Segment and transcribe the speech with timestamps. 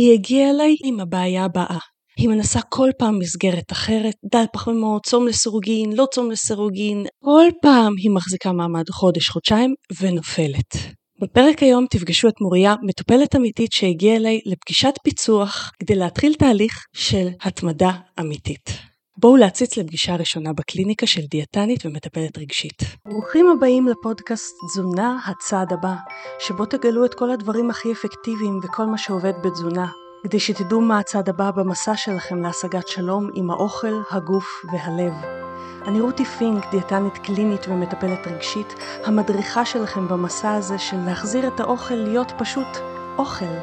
[0.00, 1.78] היא הגיעה אליי עם הבעיה הבאה.
[2.16, 7.92] היא מנסה כל פעם מסגרת אחרת, דל פחמימות, צום לסירוגין, לא צום לסירוגין, כל פעם
[8.02, 10.76] היא מחזיקה מעמד חודש-חודשיים ונופלת.
[11.22, 17.28] בפרק היום תפגשו את מוריה, מטופלת אמיתית שהגיעה אליי לפגישת פיצוח כדי להתחיל תהליך של
[17.42, 18.89] התמדה אמיתית.
[19.22, 22.82] בואו להציץ לפגישה הראשונה בקליניקה של דיאטנית ומטפלת רגשית.
[23.08, 25.94] ברוכים הבאים לפודקאסט תזונה הצעד הבא,
[26.38, 29.86] שבו תגלו את כל הדברים הכי אפקטיביים וכל מה שעובד בתזונה,
[30.22, 35.12] כדי שתדעו מה הצעד הבא במסע שלכם להשגת שלום עם האוכל, הגוף והלב.
[35.86, 38.74] אני רותי פינק, דיאטנית קלינית ומטפלת רגשית,
[39.04, 42.68] המדריכה שלכם במסע הזה של להחזיר את האוכל להיות פשוט
[43.18, 43.54] אוכל,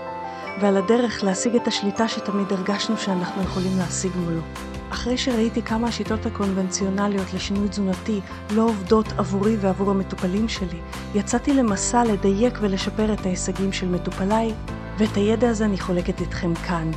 [0.61, 4.76] ועל הדרך להשיג את השליטה שתמיד הרגשנו שאנחנו יכולים להשיג מולו.
[4.89, 10.79] אחרי שראיתי כמה השיטות הקונבנציונליות לשינוי תזונתי לא עובדות עבורי ועבור המטופלים שלי,
[11.15, 14.53] יצאתי למסע לדייק ולשפר את ההישגים של מטופליי,
[14.97, 16.91] ואת הידע הזה אני חולקת איתכם כאן.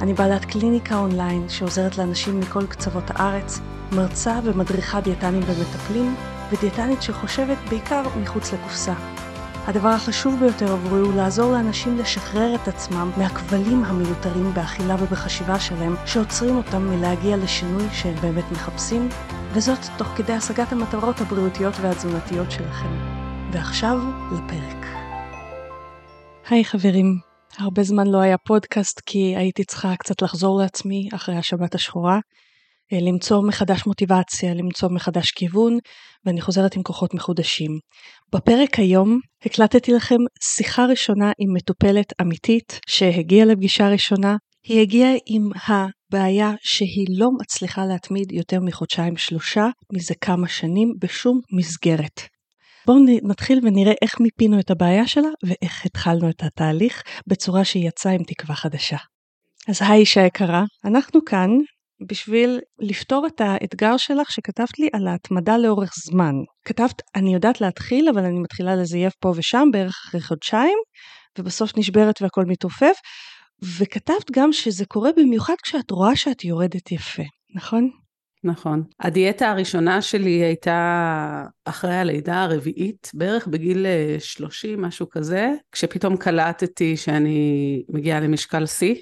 [0.00, 3.60] אני בעלת קליניקה אונליין שעוזרת לאנשים מכל קצוות הארץ,
[3.92, 6.14] מרצה ומדריכה דיאטנים ומטפלים,
[6.52, 8.94] ודיאטנית שחושבת בעיקר מחוץ לקופסה.
[9.66, 15.94] הדבר החשוב ביותר עבורי הוא לעזור לאנשים לשחרר את עצמם מהכבלים המיותרים באכילה ובחשיבה שלהם,
[16.06, 19.08] שעוצרים אותם מלהגיע לשינוי שהם באמת מחפשים,
[19.52, 22.88] וזאת תוך כדי השגת המטרות הבריאותיות והתזונתיות שלכם.
[23.52, 23.98] ועכשיו
[24.32, 24.86] לפרק.
[26.48, 27.18] היי חברים,
[27.58, 32.18] הרבה זמן לא היה פודקאסט כי הייתי צריכה קצת לחזור לעצמי אחרי השבת השחורה,
[32.92, 35.78] למצוא מחדש מוטיבציה, למצוא מחדש כיוון,
[36.24, 37.70] ואני חוזרת עם כוחות מחודשים.
[38.34, 44.36] בפרק היום הקלטתי לכם שיחה ראשונה עם מטופלת אמיתית שהגיעה לפגישה ראשונה.
[44.66, 51.40] היא הגיעה עם הבעיה שהיא לא מצליחה להתמיד יותר מחודשיים שלושה מזה כמה שנים בשום
[51.52, 52.20] מסגרת.
[52.86, 58.12] בואו נתחיל ונראה איך מיפינו את הבעיה שלה ואיך התחלנו את התהליך בצורה שהיא יצאה
[58.12, 58.96] עם תקווה חדשה.
[59.68, 61.50] אז היי אישה יקרה, אנחנו כאן
[62.08, 66.34] בשביל לפתור את האתגר שלך שכתבת לי על ההתמדה לאורך זמן.
[66.64, 70.78] כתבת, אני יודעת להתחיל, אבל אני מתחילה לזייף פה ושם בערך אחרי חודשיים,
[71.38, 72.96] ובסוף נשברת והכל מתעופף,
[73.78, 77.22] וכתבת גם שזה קורה במיוחד כשאת רואה שאת יורדת יפה,
[77.54, 77.90] נכון?
[78.44, 78.82] נכון.
[79.00, 83.86] הדיאטה הראשונה שלי הייתה אחרי הלידה הרביעית, בערך בגיל
[84.18, 88.94] 30, אה, משהו כזה, כשפתאום קלטתי שאני מגיעה למשקל שיא.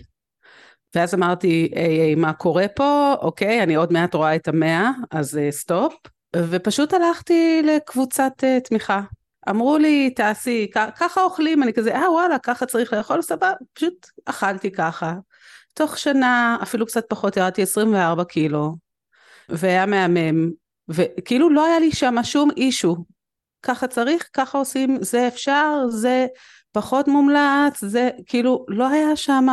[0.95, 3.15] ואז אמרתי, היי, היי, מה קורה פה?
[3.21, 5.95] אוקיי, אני עוד מעט רואה את המאה, אז uh, סטופ.
[6.37, 9.01] ופשוט הלכתי לקבוצת uh, תמיכה.
[9.49, 14.71] אמרו לי, תעשי, ככה אוכלים, אני כזה, אה וואלה, ככה צריך לאכול, סבבה, פשוט אכלתי
[14.71, 15.15] ככה.
[15.75, 18.77] תוך שנה, אפילו קצת פחות, ירדתי 24 קילו,
[19.49, 20.51] והיה מהמם,
[20.89, 22.97] וכאילו לא היה לי שם שום אישו.
[23.63, 26.27] ככה צריך, ככה עושים, זה אפשר, זה
[26.75, 29.47] פחות מומלץ, זה כאילו לא היה שם...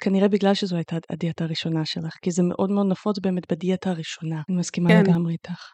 [0.00, 4.42] כנראה בגלל שזו הייתה הדיאטה הראשונה שלך, כי זה מאוד מאוד נפוץ באמת בדיאטה הראשונה.
[4.48, 5.02] אני מסכימה כן.
[5.02, 5.70] לגמרי איתך.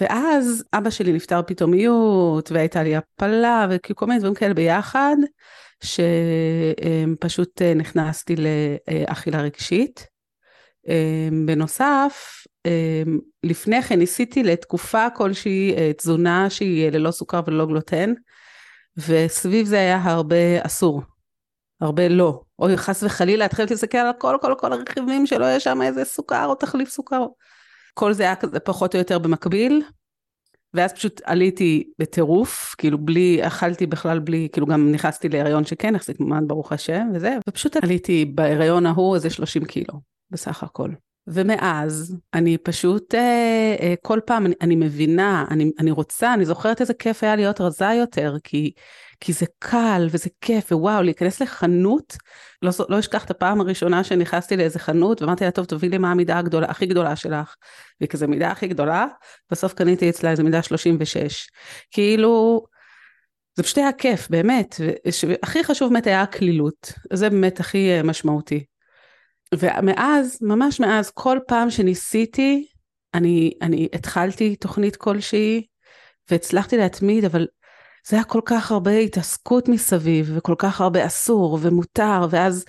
[0.00, 5.16] ואז אבא שלי נפטר פתאומיות, והייתה לי הפלה, וכל מיני דברים כאלה ביחד,
[5.84, 10.06] שפשוט אה, נכנסתי לאכילה רגשית.
[10.88, 13.02] אה, בנוסף, אה,
[13.44, 18.12] לפני כן ניסיתי לתקופה כלשהי תזונה שהיא ללא סוכר וללא גלוטן.
[18.96, 21.02] וסביב זה היה הרבה אסור,
[21.80, 22.42] הרבה לא.
[22.58, 26.46] או חס וחלילה, התחלתי להסתכל על כל, כל, כל הרכיבים שלא יהיה שם איזה סוכר
[26.46, 27.26] או תחליף סוכר.
[27.94, 29.82] כל זה היה כזה פחות או יותר במקביל,
[30.74, 36.20] ואז פשוט עליתי בטירוף, כאילו בלי, אכלתי בכלל בלי, כאילו גם נכנסתי להיריון שכן, החזיק
[36.20, 40.00] מעמד ברוך השם וזה, ופשוט עליתי בהיריון ההוא איזה 30 קילו,
[40.30, 40.90] בסך הכל.
[41.26, 46.80] ומאז אני פשוט אה, אה, כל פעם אני, אני מבינה, אני, אני רוצה, אני זוכרת
[46.80, 48.72] איזה כיף היה להיות רזה יותר, כי,
[49.20, 52.16] כי זה קל וזה כיף, ווואו, להיכנס לחנות,
[52.62, 56.10] לא, לא אשכח את הפעם הראשונה שנכנסתי לאיזה חנות, ואמרתי לה, טוב, תביא לי מה
[56.10, 57.54] המידה הגדולה, הכי גדולה שלך.
[58.00, 59.06] והיא כזה מידה הכי גדולה,
[59.50, 61.48] בסוף קניתי אצלה איזה מידה 36.
[61.90, 62.64] כאילו,
[63.56, 64.74] זה פשוט היה כיף, באמת.
[65.28, 68.64] והכי חשוב באמת היה הקלילות, זה באמת הכי אה, משמעותי.
[69.58, 72.66] ומאז, ממש מאז, כל פעם שניסיתי,
[73.14, 75.66] אני, אני התחלתי תוכנית כלשהי,
[76.30, 77.46] והצלחתי להתמיד, אבל
[78.08, 82.64] זה היה כל כך הרבה התעסקות מסביב, וכל כך הרבה אסור ומותר, ואז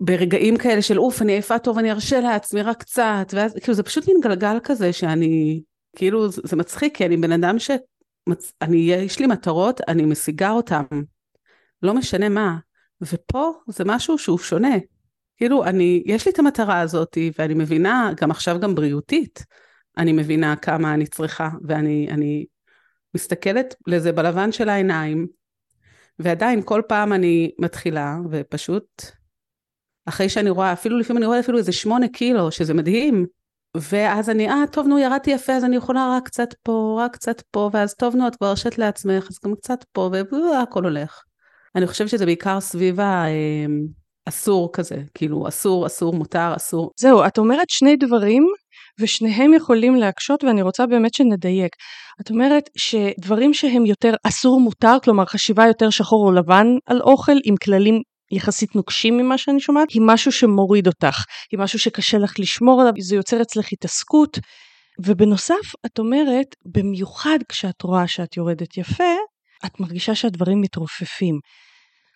[0.00, 3.82] ברגעים כאלה של אוף, אני עייפה טוב, אני ארשה לעצמי רק קצת, ואז כאילו זה
[3.82, 5.62] פשוט מין גלגל כזה שאני,
[5.96, 7.70] כאילו זה, זה מצחיק, כי אני בן אדם ש...
[8.62, 10.82] אני, יש לי מטרות, אני משיגה אותן,
[11.82, 12.56] לא משנה מה.
[13.00, 14.74] ופה זה משהו שהוא שונה.
[15.36, 19.44] כאילו, אני, יש לי את המטרה הזאת, ואני מבינה, גם עכשיו גם בריאותית,
[19.98, 22.46] אני מבינה כמה אני צריכה, ואני אני
[23.14, 25.26] מסתכלת לזה בלבן של העיניים,
[26.18, 29.02] ועדיין כל פעם אני מתחילה, ופשוט
[30.06, 33.26] אחרי שאני רואה, אפילו לפעמים אני רואה אפילו איזה שמונה קילו, שזה מדהים,
[33.76, 37.40] ואז אני, אה, טוב, נו, ירדתי יפה, אז אני יכולה רק קצת פה, רק קצת
[37.40, 41.22] פה, ואז טוב, נו, את כבר הרשית לעצמך, אז גם קצת פה, והכל הולך.
[41.74, 46.90] אני חושבת שזה בעיקר סביב האסור אה, כזה, כאילו, אסור, אסור, מותר, אסור.
[47.00, 48.42] זהו, את אומרת שני דברים,
[49.00, 51.72] ושניהם יכולים להקשות, ואני רוצה באמת שנדייק.
[52.20, 57.36] את אומרת שדברים שהם יותר אסור מותר, כלומר חשיבה יותר שחור או לבן על אוכל,
[57.44, 58.00] עם כללים
[58.32, 62.92] יחסית נוקשים ממה שאני שומעת, היא משהו שמוריד אותך, היא משהו שקשה לך לשמור עליו,
[63.00, 64.38] זה יוצר אצלך התעסקות.
[65.04, 69.14] ובנוסף, את אומרת, במיוחד כשאת רואה שאת יורדת יפה,
[69.66, 71.38] את מרגישה שהדברים מתרופפים.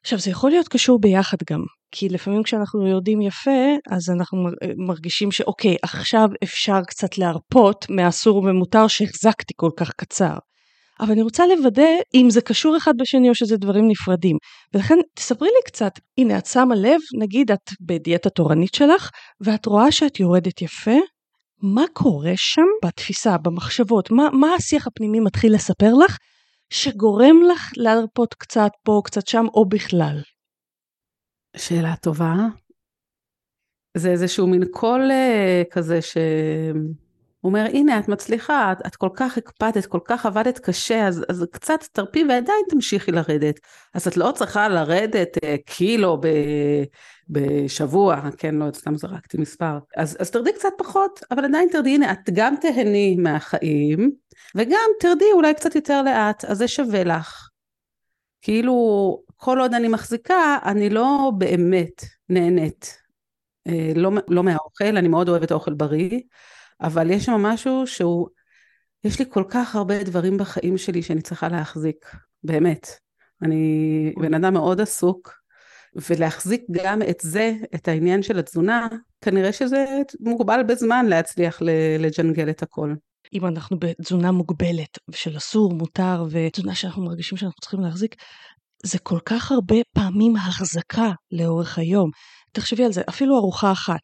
[0.03, 1.61] עכשיו, זה יכול להיות קשור ביחד גם,
[1.93, 4.39] כי לפעמים כשאנחנו יורדים יפה, אז אנחנו
[4.87, 10.37] מרגישים שאוקיי, עכשיו אפשר קצת להרפות מהאסור ומותר שהחזקתי כל כך קצר.
[11.01, 14.37] אבל אני רוצה לוודא אם זה קשור אחד בשני או שזה דברים נפרדים.
[14.75, 19.11] ולכן תספרי לי קצת, הנה את שמה לב, נגיד את בדיאטה תורנית שלך,
[19.41, 20.97] ואת רואה שאת יורדת יפה,
[21.63, 26.17] מה קורה שם בתפיסה, במחשבות, מה, מה השיח הפנימי מתחיל לספר לך,
[26.73, 30.21] שגורם לך להרפות קצת פה, קצת שם, או בכלל?
[31.59, 32.35] שאלה טובה.
[33.97, 36.17] זה איזשהו מין קול uh, כזה ש...
[37.45, 41.47] אומר, הנה, את מצליחה, את, את כל כך הקפדת, כל כך עבדת קשה, אז, אז
[41.51, 43.61] קצת תרפי ועדיין תמשיכי לרדת.
[43.95, 46.29] אז את לא צריכה לרדת אה, קילו ב,
[47.29, 49.79] בשבוע, כן, לא, סתם זרקתי מספר.
[49.97, 54.11] אז, אז תרדי קצת פחות, אבל עדיין תרדי, הנה, את גם תהני מהחיים,
[54.55, 57.49] וגם תרדי אולי קצת יותר לאט, אז זה שווה לך.
[58.43, 58.75] כאילו,
[59.41, 62.99] כל עוד אני מחזיקה, אני לא באמת נהנית.
[63.69, 66.21] אה, לא, לא מהאוכל, אני מאוד אוהבת אוכל בריא.
[66.81, 68.29] אבל יש שם משהו שהוא,
[69.05, 72.07] יש לי כל כך הרבה דברים בחיים שלי שאני צריכה להחזיק,
[72.45, 72.89] באמת.
[73.43, 75.39] אני בן אדם מאוד עסוק,
[76.11, 78.89] ולהחזיק גם את זה, את העניין של התזונה,
[79.21, 79.87] כנראה שזה
[80.21, 81.63] מוגבל בזמן להצליח
[81.99, 82.95] לג'נגל את הכל.
[83.33, 88.15] אם אנחנו בתזונה מוגבלת של אסור, מותר, ותזונה שאנחנו מרגישים שאנחנו צריכים להחזיק,
[88.85, 92.11] זה כל כך הרבה פעמים החזקה לאורך היום.
[92.53, 94.01] תחשבי על זה, אפילו ארוחה אחת.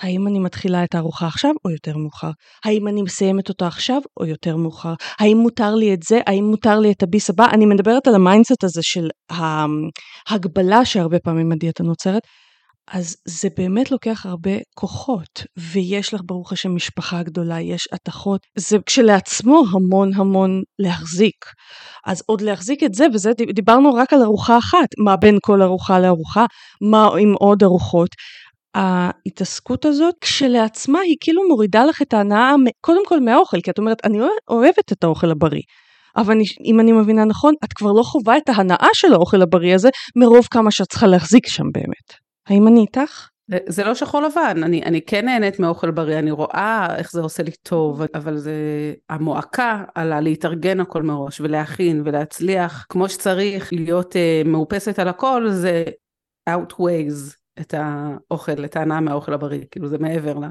[0.00, 2.30] האם אני מתחילה את הארוחה עכשיו או יותר מאוחר?
[2.64, 4.94] האם אני מסיימת אותה עכשיו או יותר מאוחר?
[5.20, 6.20] האם מותר לי את זה?
[6.26, 7.46] האם מותר לי את הביס הבא?
[7.52, 12.22] אני מדברת על ה mindset הזה של ההגבלה שהרבה פעמים הדיאטה נוצרת.
[12.92, 18.76] אז זה באמת לוקח הרבה כוחות, ויש לך ברוך השם משפחה גדולה, יש התכות, זה
[18.86, 21.44] כשלעצמו המון המון להחזיק.
[22.06, 25.98] אז עוד להחזיק את זה, וזה דיברנו רק על ארוחה אחת, מה בין כל ארוחה
[25.98, 26.46] לארוחה,
[26.90, 28.08] מה עם עוד ארוחות.
[28.74, 33.98] ההתעסקות הזאת כשלעצמה היא כאילו מורידה לך את ההנאה קודם כל מהאוכל, כי את אומרת
[34.04, 34.18] אני
[34.48, 35.62] אוהבת את האוכל הבריא.
[36.16, 39.74] אבל אני, אם אני מבינה נכון, את כבר לא חווה את ההנאה של האוכל הבריא
[39.74, 42.27] הזה מרוב כמה שאת צריכה להחזיק שם באמת.
[42.48, 43.28] האם אני איתך?
[43.68, 47.42] זה לא שחור לבן, אני, אני כן נהנית מאוכל בריא, אני רואה איך זה עושה
[47.42, 48.54] לי טוב, אבל זה
[49.08, 55.84] המועקה על הלהתארגן הכל מראש ולהכין ולהצליח כמו שצריך להיות uh, מאופסת על הכל, זה
[56.50, 60.44] outweighs את האוכל, את ההנאה מהאוכל הבריא, כאילו זה מעבר ל...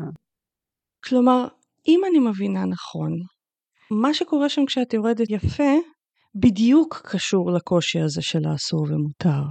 [1.05, 1.47] כלומר,
[1.87, 3.11] אם אני מבינה נכון,
[3.91, 5.73] מה שקורה שם כשאת יורדת יפה,
[6.35, 9.41] בדיוק קשור לקושי הזה של האסור ומותר.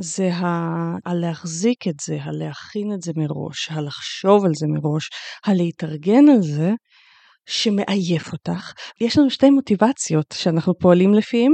[0.00, 0.30] זה.
[1.06, 5.08] הלהחזיק את זה, הלהכין את זה מראש, הלחשוב על זה מראש,
[5.46, 6.70] הלהתארגן על זה,
[7.48, 8.72] שמעייף אותך.
[9.00, 11.52] יש לנו שתי מוטיבציות שאנחנו פועלים לפיהם,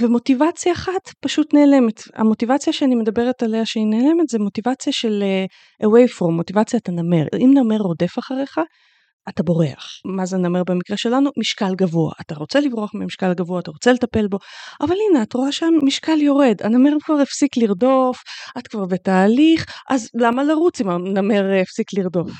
[0.00, 2.02] ומוטיבציה אחת פשוט נעלמת.
[2.14, 5.24] המוטיבציה שאני מדברת עליה שהיא נעלמת זה מוטיבציה של
[5.82, 7.26] uh, away from, מוטיבציית הנמר.
[7.44, 8.58] אם נמר רודף אחריך,
[9.28, 9.86] אתה בורח.
[10.04, 11.30] מה זה נמר במקרה שלנו?
[11.38, 12.12] משקל גבוה.
[12.20, 14.38] אתה רוצה לברוח ממשקל גבוה, אתה רוצה לטפל בו,
[14.80, 18.22] אבל הנה, את רואה שהמשקל יורד, הנמר כבר הפסיק לרדוף,
[18.58, 22.30] את כבר בתהליך, אז למה לרוץ אם הנמר הפסיק לרדוף?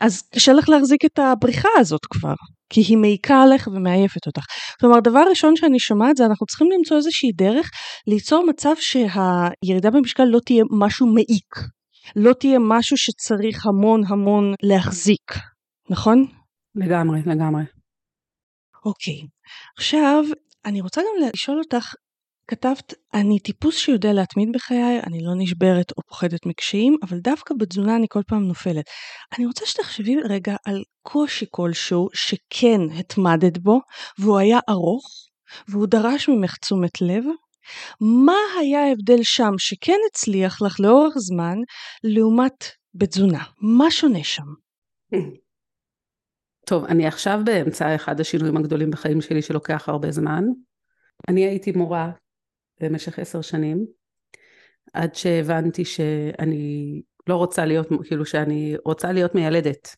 [0.00, 2.34] אז קשה לך להחזיק את הבריחה הזאת כבר,
[2.70, 4.44] כי היא מעיקה עליך ומעייפת אותך.
[4.80, 7.70] כלומר, דבר ראשון שאני שומעת זה אנחנו צריכים למצוא איזושהי דרך
[8.06, 11.54] ליצור מצב שהירידה במשקל לא תהיה משהו מעיק,
[12.16, 15.32] לא תהיה משהו שצריך המון המון להחזיק,
[15.90, 16.26] נכון?
[16.74, 17.62] לגמרי, לגמרי.
[18.84, 19.20] אוקיי,
[19.78, 20.24] עכשיו
[20.64, 21.94] אני רוצה גם לשאול אותך
[22.48, 27.96] כתבת, אני טיפוס שיודע להתמיד בחיי, אני לא נשברת או פוחדת מקשיים, אבל דווקא בתזונה
[27.96, 28.84] אני כל פעם נופלת.
[29.38, 33.80] אני רוצה שתחשבי רגע על קושי כלשהו שכן התמדת בו,
[34.18, 35.04] והוא היה ארוך,
[35.68, 37.24] והוא דרש ממך תשומת לב.
[38.00, 41.56] מה היה ההבדל שם שכן הצליח לך לאורך זמן,
[42.04, 43.44] לעומת בתזונה?
[43.60, 44.46] מה שונה שם?
[46.70, 50.44] טוב, אני עכשיו באמצע אחד השינויים הגדולים בחיים שלי שלוקח הרבה זמן.
[51.28, 52.10] אני הייתי מורה
[52.80, 53.86] במשך עשר שנים.
[54.92, 59.96] עד שהבנתי שאני לא רוצה להיות, כאילו שאני רוצה להיות מיילדת.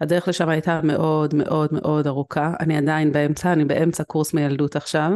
[0.00, 5.10] הדרך לשם הייתה מאוד מאוד מאוד ארוכה, אני עדיין באמצע, אני באמצע קורס מיילדות עכשיו.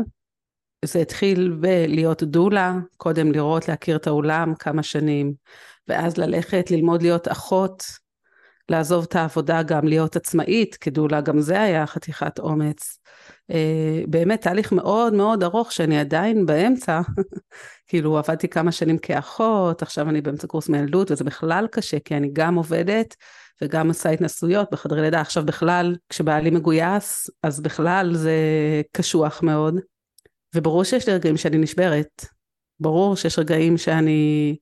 [0.84, 5.34] זה התחיל בלהיות דולה, קודם לראות, להכיר את העולם כמה שנים,
[5.88, 7.82] ואז ללכת ללמוד להיות אחות,
[8.68, 12.98] לעזוב את העבודה גם להיות עצמאית כדולה, גם זה היה חתיכת אומץ.
[13.50, 17.00] אה, באמת תהליך מאוד מאוד ארוך שאני עדיין באמצע,
[17.88, 22.30] כאילו עבדתי כמה שנים כאחות, עכשיו אני באמצע קורס מילדות וזה בכלל קשה כי אני
[22.32, 23.14] גם עובדת
[23.62, 28.40] וגם עושה התנסויות בחדרי לידה, עכשיו בכלל כשבעלי מגויס אז בכלל זה
[28.92, 29.80] קשוח מאוד.
[30.54, 32.26] וברור שיש לי רגעים שאני נשברת,
[32.80, 34.56] ברור שיש רגעים שאני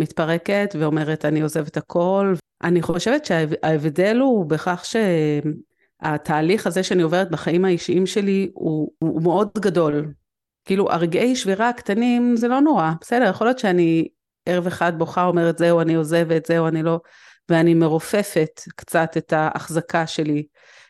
[0.00, 2.34] מתפרקת ואומרת אני עוזבת הכל.
[2.62, 4.84] אני חושבת שההבדל הוא בכך
[6.02, 10.12] שהתהליך הזה שאני עוברת בחיים האישיים שלי הוא, הוא מאוד גדול.
[10.64, 14.08] כאילו הרגעי שבירה הקטנים זה לא נורא, בסדר, יכול להיות שאני
[14.46, 17.00] ערב אחד בוכה אומרת זהו אני עוזבת, זהו אני לא,
[17.48, 20.46] ואני מרופפת קצת את ההחזקה שלי.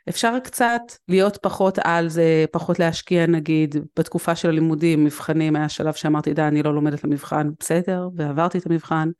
[0.08, 5.94] אפשר קצת להיות פחות על זה, פחות להשקיע נגיד, בתקופה של הלימודים, מבחנים, היה שלב
[5.94, 9.10] שאמרתי, די, אני לא לומדת למבחן, בסדר, ועברתי את המבחן,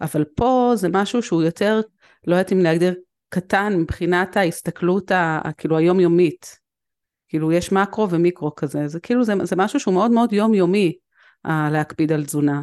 [0.00, 1.80] אבל פה זה משהו שהוא יותר,
[2.26, 2.94] לא יודעת אם להגדיר
[3.28, 6.60] קטן מבחינת ההסתכלות ה, כאילו היומיומית.
[7.28, 10.92] כאילו יש מקרו ומיקרו כזה, זה כאילו זה, זה משהו שהוא מאוד מאוד יומיומי
[11.44, 12.62] להקפיד על תזונה.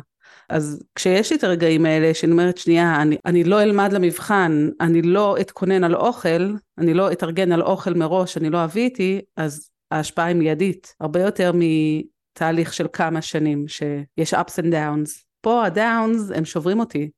[0.49, 5.01] אז כשיש לי את הרגעים האלה שאני אומרת שנייה אני, אני לא אלמד למבחן אני
[5.01, 9.69] לא אתכונן על אוכל אני לא אתארגן על אוכל מראש אני לא אביא איתי אז
[9.91, 16.31] ההשפעה היא מיידית הרבה יותר מתהליך של כמה שנים שיש ups and downs פה הדאונס
[16.35, 17.09] הם שוברים אותי.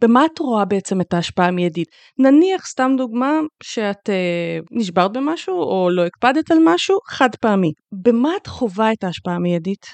[0.00, 1.88] במה את רואה בעצם את ההשפעה המיידית?
[2.18, 7.72] נניח סתם דוגמה שאת אה, נשברת במשהו או לא הקפדת על משהו חד פעמי.
[7.92, 9.86] במה את חווה את ההשפעה המיידית?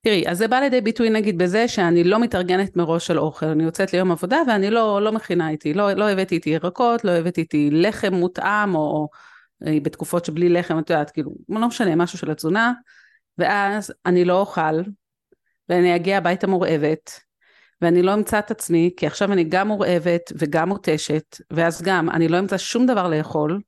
[0.00, 3.64] תראי, אז זה בא לידי ביטוי נגיד בזה שאני לא מתארגנת מראש על אוכל, אני
[3.64, 7.40] יוצאת ליום עבודה ואני לא, לא מכינה איתי, לא, לא הבאתי איתי ירקות, לא הבאתי
[7.40, 9.08] איתי לחם מותאם, או, או
[9.66, 12.72] אה, בתקופות שבלי לחם, את יודעת, כאילו, לא משנה, משהו של התזונה,
[13.38, 14.80] ואז אני לא אוכל,
[15.68, 17.20] ואני אגיע הביתה מורעבת,
[17.82, 22.28] ואני לא אמצא את עצמי, כי עכשיו אני גם מורעבת וגם מותשת, ואז גם אני
[22.28, 23.60] לא אמצא שום דבר לאכול,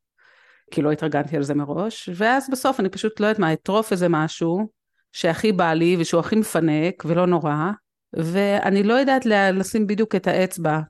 [0.70, 4.08] כי לא התארגנתי על זה מראש, ואז בסוף אני פשוט לא יודעת מה, אטרוף איזה
[4.08, 4.79] משהו,
[5.12, 7.70] שהכי בא לי ושהוא הכי מפנק ולא נורא,
[8.12, 10.80] ואני לא יודעת לשים בדיוק את האצבע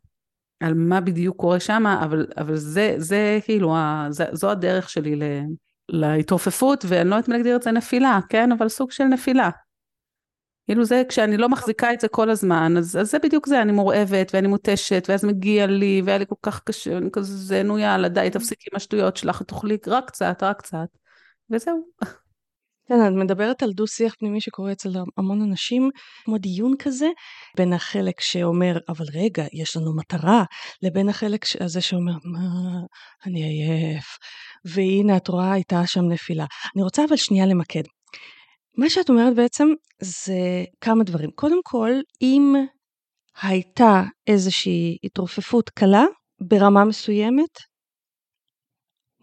[0.61, 3.75] על מה בדיוק קורה שם, אבל, אבל זה, זה כאילו,
[4.11, 5.23] זה, זו הדרך שלי ל,
[5.89, 8.53] להתרופפות, ואני לא יודעת אם להגדיר את זה נפילה, כן?
[8.53, 9.51] אבל סוג של נפילה.
[10.67, 13.73] כאילו זה, כשאני לא מחזיקה את זה כל הזמן, אז, אז זה בדיוק זה, אני
[13.73, 18.09] מורעבת ואני מותשת, ואז מגיע לי, והיה לי כל כך קשה, ואני כזה, נו יאללה,
[18.09, 20.89] די, תפסיקי עם השטויות שלך, תאכלי רק קצת, רק קצת,
[21.51, 21.89] וזהו.
[22.91, 25.91] כן, את מדברת על דו-שיח פנימי שקורה אצל המון אנשים,
[26.25, 27.09] כמו דיון כזה,
[27.57, 30.45] בין החלק שאומר, אבל רגע, יש לנו מטרה,
[30.83, 32.41] לבין החלק הזה שאומר, מה,
[33.27, 34.07] אני עייף.
[34.65, 36.45] והנה, את רואה, הייתה שם נפילה.
[36.77, 37.83] אני רוצה אבל שנייה למקד.
[38.77, 39.69] מה שאת אומרת בעצם
[40.03, 41.31] זה כמה דברים.
[41.31, 41.91] קודם כל,
[42.23, 42.55] אם
[43.43, 46.05] הייתה איזושהי התרופפות קלה
[46.49, 47.59] ברמה מסוימת,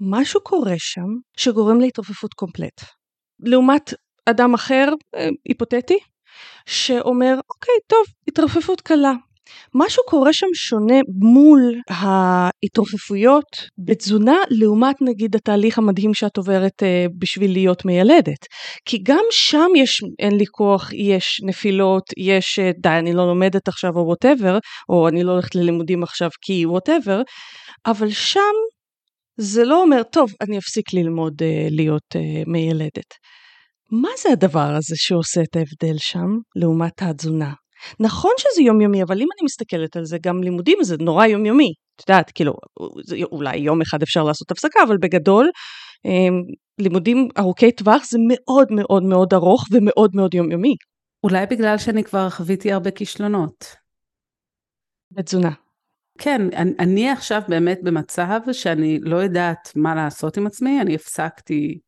[0.01, 1.07] משהו קורה שם
[1.37, 2.96] שגורם להתרופפות קומפלט.
[3.39, 3.93] לעומת
[4.25, 5.97] אדם אחר, אה, היפותטי,
[6.65, 9.13] שאומר, אוקיי, טוב, התרופפות קלה.
[9.75, 13.45] משהו קורה שם שונה מול ההתרופפויות
[13.77, 18.45] בתזונה לעומת נגיד התהליך המדהים שאת עוברת אה, בשביל להיות מיילדת.
[18.85, 23.67] כי גם שם יש אין לי כוח, יש נפילות, יש אה, די אני לא לומדת
[23.67, 24.57] עכשיו או whatever,
[24.89, 27.21] או אני לא הולכת ללימודים עכשיו כי whatever,
[27.85, 28.39] אבל שם
[29.37, 33.13] זה לא אומר, טוב, אני אפסיק ללמוד אה, להיות אה, מיילדת.
[33.91, 37.53] מה זה הדבר הזה שעושה את ההבדל שם, לעומת התזונה?
[37.99, 41.73] נכון שזה יומיומי, אבל אם אני מסתכלת על זה, גם לימודים זה נורא יומיומי.
[41.95, 42.53] את יודעת, כאילו,
[43.31, 45.49] אולי יום אחד אפשר לעשות הפסקה, אבל בגדול,
[46.07, 50.75] um, לימודים ארוכי טווח זה מאוד מאוד מאוד ארוך ומאוד מאוד יומיומי.
[51.23, 53.65] אולי בגלל שאני כבר חוויתי הרבה כישלונות.
[55.11, 55.66] בתזונה.
[56.17, 61.79] כן, אני, אני עכשיו באמת במצב שאני לא יודעת מה לעשות עם עצמי, אני הפסקתי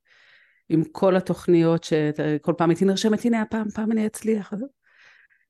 [0.70, 4.54] עם כל התוכניות שכל פעם הייתי נרשמת, הנה הפעם, פעם אני אצליח.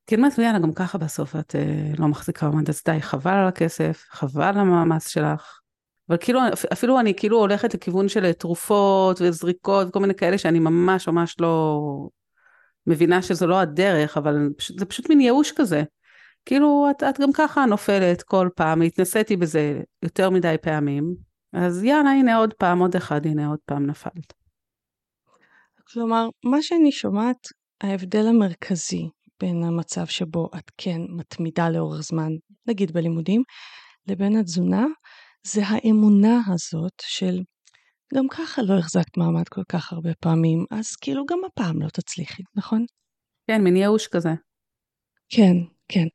[0.08, 3.32] כי אני אומרת, יאללה, גם ככה בסוף את אה, לא מחזיקה מעמד, אז די, חבל
[3.32, 5.60] על הכסף, חבל על המאמץ שלך.
[6.10, 6.40] אבל כאילו,
[6.74, 11.80] אפילו אני כאילו הולכת לכיוון של תרופות וזריקות וכל מיני כאלה שאני ממש ממש לא
[12.88, 15.84] מבינה שזו לא הדרך, אבל זה פשוט מין ייאוש כזה.
[16.46, 21.16] כאילו את, את גם ככה נופלת כל פעם, התנסיתי בזה יותר מדי פעמים,
[21.54, 24.34] אז יאללה הנה עוד פעם, עוד אחד, הנה עוד פעם נפלת.
[25.88, 27.48] כלומר, מה שאני שומעת,
[27.84, 32.32] ההבדל המרכזי בין המצב שבו את כן מתמידה לאורך זמן,
[32.68, 33.44] נגיד בלימודים,
[34.08, 34.86] לבין התזונה,
[35.48, 37.40] זה האמונה הזאת של
[38.16, 42.44] גם ככה לא החזקת מעמד כל כך הרבה פעמים, אז כאילו גם הפעם לא תצליחי,
[42.56, 42.86] נכון?
[43.48, 44.30] כן, מין ייאוש כזה.
[45.30, 45.56] כן,
[45.90, 46.06] כן.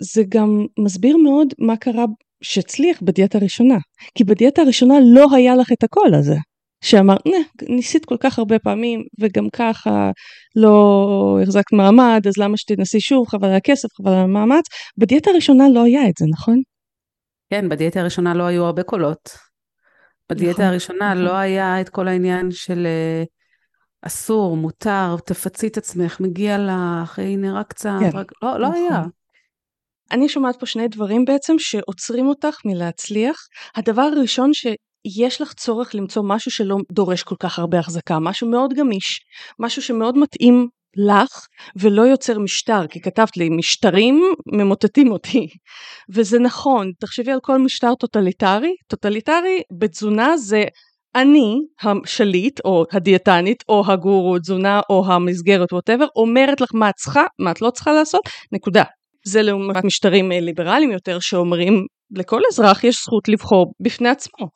[0.00, 2.04] זה גם מסביר מאוד מה קרה
[2.42, 3.78] שהצליח בדיאטה הראשונה.
[4.14, 6.36] כי בדיאטה הראשונה לא היה לך את הקול הזה.
[6.84, 7.16] שאמר,
[7.68, 10.10] ניסית כל כך הרבה פעמים, וגם ככה
[10.56, 14.64] לא החזקת מעמד, אז למה שתנסי שוב, חבל על הכסף, חבל על המאמץ.
[14.98, 16.60] בדיאטה הראשונה לא היה את זה, נכון?
[17.50, 19.30] כן, בדיאטה הראשונה לא היו הרבה קולות.
[20.30, 21.24] בדיאטה נכון, הראשונה נכון.
[21.24, 23.39] לא היה את כל העניין של uh,
[24.02, 28.32] אסור, מותר, תפצי את עצמך, מגיע לך, הנה רק קצת, כן, רק...
[28.42, 28.82] לא, לא נכון.
[28.82, 29.02] היה.
[30.10, 33.36] אני שומעת פה שני דברים בעצם שעוצרים אותך מלהצליח.
[33.76, 38.74] הדבר הראשון שיש לך צורך למצוא משהו שלא דורש כל כך הרבה החזקה, משהו מאוד
[38.74, 39.20] גמיש,
[39.58, 45.48] משהו שמאוד מתאים לך ולא יוצר משטר, כי כתבת לי משטרים ממוטטים אותי.
[46.14, 50.64] וזה נכון, תחשבי על כל משטר טוטליטרי, טוטליטרי בתזונה זה
[51.14, 57.24] אני השליט או הדיאטנית או הגורו תזונה או המסגרת whatever אומרת לך מה את צריכה,
[57.38, 58.84] מה את לא צריכה לעשות, נקודה.
[59.24, 61.86] זה לעומת משטרים ליברליים יותר שאומרים
[62.16, 64.48] לכל אזרח יש זכות לבחור בפני עצמו.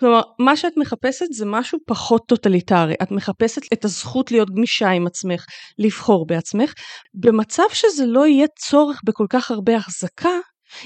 [0.00, 2.94] כלומר, מה שאת מחפשת זה משהו פחות טוטליטרי.
[3.02, 5.44] את מחפשת את הזכות להיות גמישה עם עצמך,
[5.78, 6.72] לבחור בעצמך.
[7.14, 10.38] במצב שזה לא יהיה צורך בכל כך הרבה החזקה,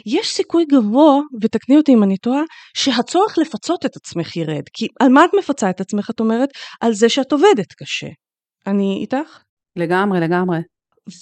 [0.07, 2.43] יש סיכוי גבוה, ותקני אותי אם אני טועה,
[2.77, 4.63] שהצורך לפצות את עצמך ירד.
[4.73, 6.49] כי על מה את מפצה את עצמך, את אומרת?
[6.81, 8.09] על זה שאת עובדת קשה.
[8.67, 9.43] אני איתך?
[9.77, 10.59] לגמרי, לגמרי.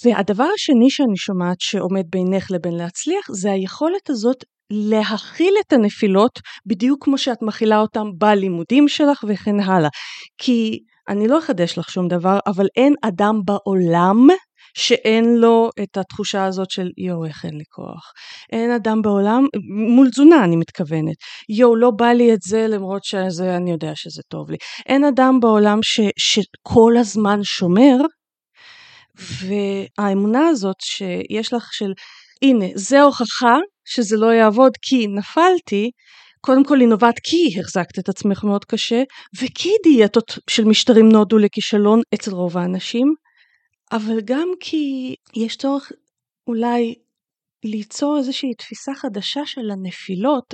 [0.03, 7.03] והדבר השני שאני שומעת שעומד בינך לבין להצליח, זה היכולת הזאת להכיל את הנפילות בדיוק
[7.03, 9.89] כמו שאת מכילה אותם בלימודים שלך וכן הלאה.
[10.37, 14.27] כי אני לא אחדש לך שום דבר, אבל אין אדם בעולם
[14.77, 18.11] שאין לו את התחושה הזאת של יואו איך אין לי כוח.
[18.51, 19.45] אין אדם בעולם,
[19.95, 21.15] מול תזונה אני מתכוונת,
[21.49, 24.57] יואו לא בא לי את זה למרות שזה אני יודע שזה טוב לי.
[24.85, 27.95] אין אדם בעולם ש, שכל הזמן שומר
[29.17, 31.91] והאמונה הזאת שיש לך של
[32.41, 35.91] הנה זה הוכחה שזה לא יעבוד כי נפלתי,
[36.41, 39.03] קודם כל היא נובעת כי החזקת את עצמך מאוד קשה
[39.41, 43.13] וכי דיאטות של משטרים נועדו לכישלון אצל רוב האנשים,
[43.91, 45.91] אבל גם כי יש צורך
[46.47, 46.95] אולי
[47.63, 50.53] ליצור איזושהי תפיסה חדשה של הנפילות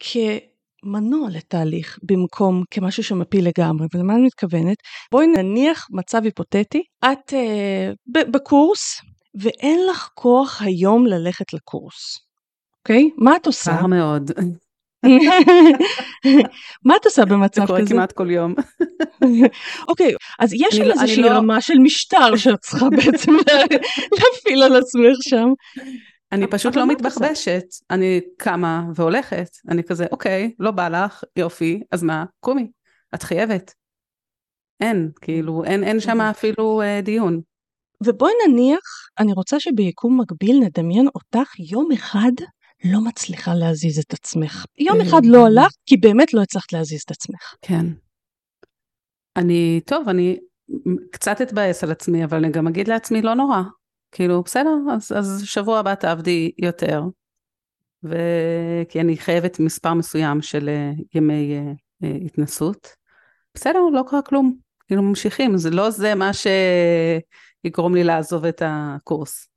[0.00, 3.86] כמנוע לתהליך במקום כמשהו שמפיל לגמרי.
[3.94, 4.76] ולמה אני מתכוונת?
[5.12, 9.00] בואי נניח מצב היפותטי, את uh, בקורס
[9.40, 12.18] ואין לך כוח היום ללכת לקורס.
[12.78, 13.10] אוקיי?
[13.16, 13.76] מה את עושה?
[13.80, 14.30] קר מאוד.
[16.84, 17.66] מה את עושה במצב כזה?
[17.66, 18.54] זה קורה כמעט כל יום.
[19.88, 23.32] אוקיי, אז יש לי לא- איזושהי לא- רמה של משטר שאת צריכה בעצם
[24.12, 25.48] להפעיל על עצמך שם.
[26.32, 32.02] אני פשוט לא מתבחבשת, אני קמה והולכת, אני כזה, אוקיי, לא בא לך, יופי, אז
[32.02, 32.70] מה, קומי,
[33.14, 33.74] את חייבת.
[34.80, 36.20] אין, כאילו, אין שם.
[36.20, 37.40] אפילו אה, דיון.
[38.06, 38.80] ובואי נניח,
[39.18, 42.32] אני רוצה שביקום מקביל נדמיין אותך יום אחד
[42.84, 44.64] לא מצליחה להזיז את עצמך.
[44.78, 47.54] יום אחד לא הלך, כי באמת לא הצלחת להזיז את עצמך.
[47.62, 47.86] כן.
[49.36, 50.38] אני, טוב, אני
[51.10, 53.62] קצת אתבאס על עצמי, אבל אני גם אגיד לעצמי, לא נורא.
[54.12, 57.02] כאילו, בסדר, אז, אז שבוע הבא תעבדי יותר.
[58.04, 58.16] ו...
[58.88, 62.88] כי אני חייבת מספר מסוים של uh, ימי uh, uh, התנסות.
[63.54, 64.56] בסדר, לא קרה כלום.
[64.86, 66.30] כאילו ממשיכים, זה לא זה מה
[67.64, 69.48] שיגרום לי לעזוב את הקורס.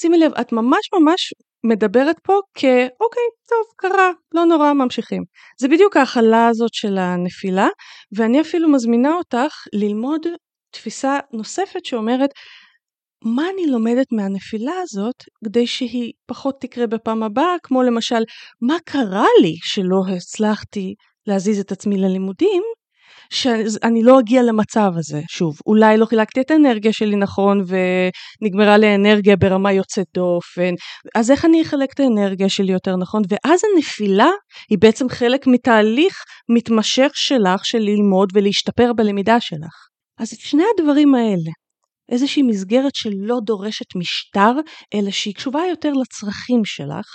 [0.00, 5.22] שימי לב, את ממש ממש מדברת פה כאוקיי, טוב, קרה, לא נורא, ממשיכים.
[5.60, 7.68] זה בדיוק ההכלה הזאת של הנפילה,
[8.16, 10.26] ואני אפילו מזמינה אותך ללמוד
[10.70, 12.30] תפיסה נוספת שאומרת,
[13.24, 18.22] מה אני לומדת מהנפילה הזאת כדי שהיא פחות תקרה בפעם הבאה, כמו למשל,
[18.60, 20.94] מה קרה לי שלא הצלחתי
[21.26, 22.62] להזיז את עצמי ללימודים,
[23.30, 25.20] שאני לא אגיע למצב הזה.
[25.28, 30.74] שוב, אולי לא חילקתי את האנרגיה שלי נכון ונגמרה לי האנרגיה ברמה יוצאת דופן,
[31.14, 33.22] אז איך אני אחלק את האנרגיה שלי יותר נכון?
[33.28, 34.30] ואז הנפילה
[34.70, 36.14] היא בעצם חלק מתהליך
[36.56, 39.86] מתמשך שלך של ללמוד ולהשתפר בלמידה שלך.
[40.18, 41.50] אז את שני הדברים האלה,
[42.12, 44.52] איזושהי מסגרת שלא דורשת משטר,
[44.94, 47.06] אלא שהיא קשובה יותר לצרכים שלך,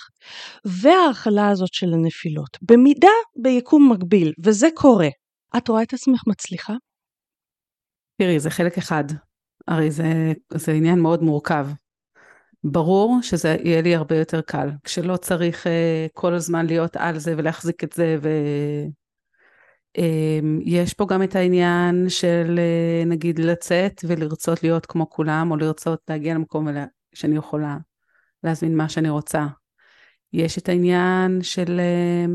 [0.66, 3.08] וההכלה הזאת של הנפילות, במידה
[3.42, 5.10] ביקום מקביל, וזה קורה.
[5.58, 6.74] את רואה את עצמך מצליחה?
[8.22, 9.04] תראי, זה חלק אחד.
[9.68, 11.68] הרי זה, זה עניין מאוד מורכב.
[12.64, 15.70] ברור שזה יהיה לי הרבה יותר קל, כשלא צריך uh,
[16.14, 18.92] כל הזמן להיות על זה ולהחזיק את זה, ויש
[19.98, 25.58] אמ, uh, פה גם את העניין של uh, נגיד לצאת ולרצות להיות כמו כולם, או
[25.58, 26.68] לרצות להגיע למקום
[27.14, 27.78] שאני יכולה
[28.44, 29.46] להזמין מה שאני רוצה.
[30.34, 31.80] יש את העניין של...
[31.80, 32.26] אה,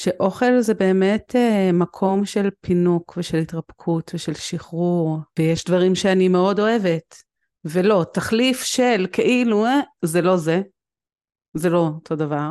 [0.00, 6.60] שאוכל זה באמת uh, מקום של פינוק ושל התרפקות ושל שחרור, ויש דברים שאני מאוד
[6.60, 7.22] אוהבת,
[7.64, 10.60] ולא, תחליף של כאילו, אה, זה לא זה,
[11.54, 12.50] זה לא אותו דבר.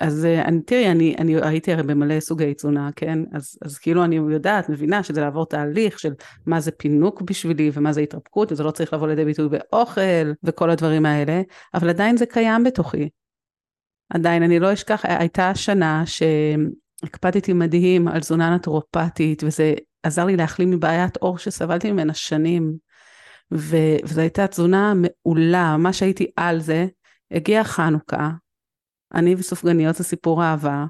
[0.00, 3.18] אז uh, אני, תראי, אני, אני הייתי הרי במלא סוגי תזונה, כן?
[3.32, 6.12] אז, אז כאילו אני יודעת, מבינה שזה לעבור תהליך של
[6.46, 10.70] מה זה פינוק בשבילי ומה זה התרפקות, וזה לא צריך לבוא לידי ביטוי באוכל וכל
[10.70, 11.42] הדברים האלה,
[11.74, 13.08] אבל עדיין זה קיים בתוכי.
[14.10, 20.70] עדיין, אני לא אשכח, הייתה שנה שהקפדתי מדהים על תזונה נטורופטית, וזה עזר לי להחלים
[20.70, 22.76] מבעיית עור שסבלתי ממנה שנים.
[23.54, 26.86] ו- וזו הייתה תזונה מעולה, ממש הייתי על זה.
[27.30, 28.30] הגיע חנוכה,
[29.14, 30.84] אני וסופגניות זה סיפור אהבה,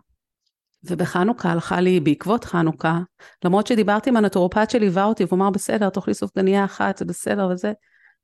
[0.84, 3.00] ובחנוכה הלכה לי, בעקבות חנוכה,
[3.44, 7.72] למרות שדיברתי עם הנטורופט שליווה אותי, והוא אמר, בסדר, תאכלי סופגניה אחת, זה בסדר וזה,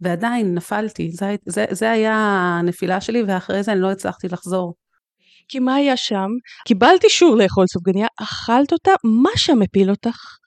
[0.01, 2.15] ועדיין נפלתי, זה, זה, זה היה
[2.59, 4.75] הנפילה שלי, ואחרי זה אני לא הצלחתי לחזור.
[5.49, 6.29] כי מה היה שם?
[6.67, 10.39] קיבלת אישור לאכול סופגניה, אכלת אותה, מה שם הפיל אותך?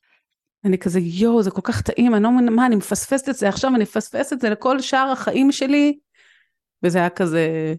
[0.65, 3.49] אני כזה, יואו, זה כל כך טעים, אני לא מבינה, מה, אני מפספסת את זה
[3.49, 5.99] עכשיו, אני מפספסת את זה לכל שאר החיים שלי,
[6.83, 7.73] וזה היה כזה,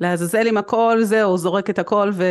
[0.00, 2.24] לעזאזל עם הכל, זהו, זורק את הכל ו...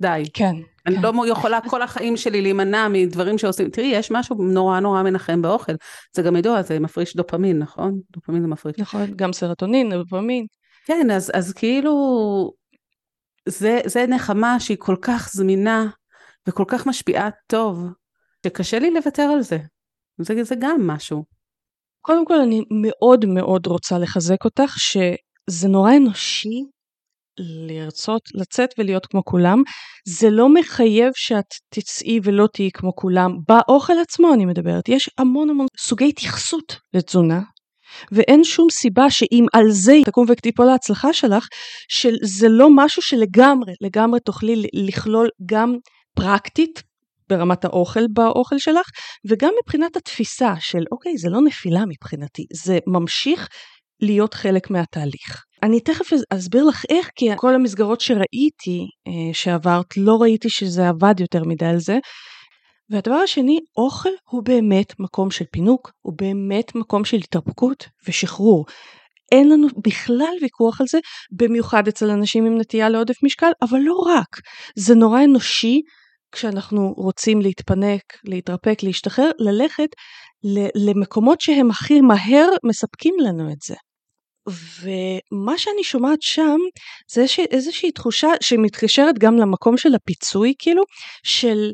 [0.00, 0.22] די.
[0.34, 0.54] כן.
[0.86, 1.02] אני כן.
[1.02, 5.72] לא יכולה כל החיים שלי להימנע מדברים שעושים, תראי, יש משהו נורא נורא מנחם באוכל.
[6.12, 8.00] זה גם ידוע, זה מפריש דופמין, נכון?
[8.12, 8.78] דופמין זה מפריש.
[8.78, 10.46] נכון, גם סרטונין, דופמין.
[10.86, 11.92] כן, אז, אז כאילו,
[13.48, 15.86] זה, זה נחמה שהיא כל כך זמינה
[16.48, 17.86] וכל כך משפיעה טוב,
[18.46, 19.58] שקשה לי לוותר על זה.
[20.18, 21.24] זה, זה גם משהו.
[22.00, 26.64] קודם כל, אני מאוד מאוד רוצה לחזק אותך, שזה נורא אנושי
[27.38, 29.62] לרצות לצאת ולהיות כמו כולם.
[30.08, 33.36] זה לא מחייב שאת תצאי ולא תהיי כמו כולם.
[33.48, 34.88] באוכל עצמו אני מדברת.
[34.88, 37.40] יש המון המון סוגי התייחסות לתזונה,
[38.12, 41.46] ואין שום סיבה שאם על זה תקום ותיפול ההצלחה שלך,
[41.88, 45.76] שזה לא משהו שלגמרי, לגמרי תוכלי לכלול גם
[46.14, 46.82] פרקטית
[47.28, 48.86] ברמת האוכל באוכל שלך,
[49.28, 53.48] וגם מבחינת התפיסה של אוקיי, זה לא נפילה מבחינתי, זה ממשיך
[54.00, 55.44] להיות חלק מהתהליך.
[55.66, 61.20] אני תכף אסביר לך איך, כי כל המסגרות שראיתי אה, שעברת, לא ראיתי שזה עבד
[61.20, 61.98] יותר מדי על זה,
[62.90, 68.64] והדבר השני, אוכל הוא באמת מקום של פינוק, הוא באמת מקום של התרפקות ושחרור.
[69.32, 70.98] אין לנו בכלל ויכוח על זה,
[71.32, 74.40] במיוחד אצל אנשים עם נטייה לעודף משקל, אבל לא רק.
[74.76, 75.80] זה נורא אנושי
[76.32, 79.88] כשאנחנו רוצים להתפנק, להתרפק, להשתחרר, ללכת
[80.86, 83.74] למקומות שהם הכי מהר מספקים לנו את זה.
[84.48, 86.56] ומה שאני שומעת שם
[87.12, 90.82] זה איזושהי תחושה שמתקשרת גם למקום של הפיצוי כאילו,
[91.22, 91.72] של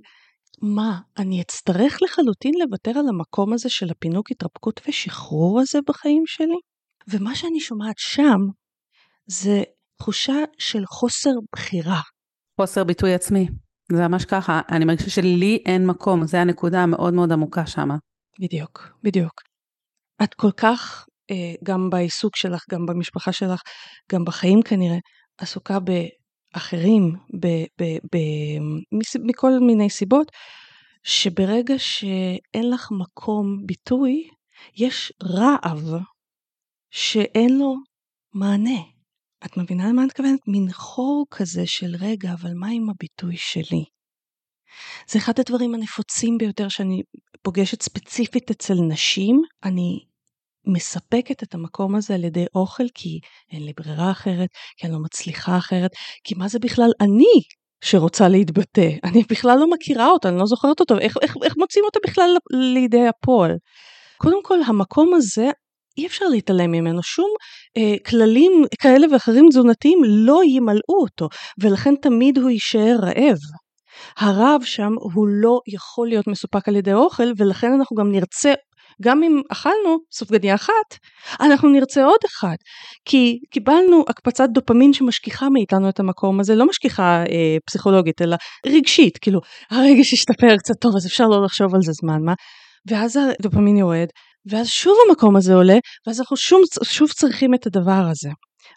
[0.62, 6.58] מה, אני אצטרך לחלוטין לוותר על המקום הזה של הפינוק, התרפקות ושחרור הזה בחיים שלי?
[7.08, 8.40] ומה שאני שומעת שם
[9.26, 9.62] זה
[9.98, 12.00] תחושה של חוסר בחירה.
[12.60, 13.48] חוסר ביטוי עצמי.
[13.92, 17.96] זה ממש ככה, אני מרגישה שלי אין מקום, זה הנקודה המאוד מאוד עמוקה שמה.
[18.40, 19.32] בדיוק, בדיוק.
[20.22, 21.06] את כל כך,
[21.64, 23.60] גם בעיסוק שלך, גם במשפחה שלך,
[24.12, 24.98] גם בחיים כנראה,
[25.38, 25.78] עסוקה
[26.52, 27.46] אחרים ב,
[27.80, 28.18] ב, ב,
[29.26, 30.32] מכל מיני סיבות,
[31.04, 34.28] שברגע שאין לך מקום ביטוי,
[34.76, 35.94] יש רעב
[36.90, 37.74] שאין לו
[38.34, 38.80] מענה.
[39.44, 40.40] את מבינה למה אני מתכוונת?
[40.46, 43.84] מין חור כזה של רגע, אבל מה עם הביטוי שלי?
[45.08, 47.02] זה אחד הדברים הנפוצים ביותר שאני
[47.42, 49.42] פוגשת ספציפית אצל נשים.
[49.64, 50.04] אני
[50.66, 53.18] מספקת את המקום הזה על ידי אוכל כי
[53.52, 55.90] אין לי ברירה אחרת, כי אני לא מצליחה אחרת,
[56.24, 57.40] כי מה זה בכלל אני
[57.84, 58.88] שרוצה להתבטא?
[59.04, 62.36] אני בכלל לא מכירה אותה, אני לא זוכרת אותו, איך, איך, איך מוצאים אותה בכלל
[62.74, 63.50] לידי הפועל?
[64.18, 65.50] קודם כל, המקום הזה,
[65.98, 67.30] אי אפשר להתעלם ממנו, שום
[67.76, 71.28] אה, כללים כאלה ואחרים תזונתיים לא ימלאו אותו,
[71.62, 73.38] ולכן תמיד הוא יישאר רעב.
[74.18, 78.52] הרעב שם הוא לא יכול להיות מסופק על ידי אוכל, ולכן אנחנו גם נרצה
[79.02, 80.98] גם אם אכלנו סופגניה אחת,
[81.40, 82.58] אנחנו נרצה עוד אחת.
[83.04, 89.18] כי קיבלנו הקפצת דופמין שמשכיחה מאיתנו את המקום הזה, לא משכיחה אה, פסיכולוגית, אלא רגשית,
[89.18, 92.34] כאילו, הרגש השתפר קצת טוב, אז אפשר לא לחשוב על זה זמן מה.
[92.90, 94.06] ואז הדופמין יורד,
[94.50, 98.30] ואז שוב המקום הזה עולה, ואז אנחנו שוב, שוב צריכים את הדבר הזה.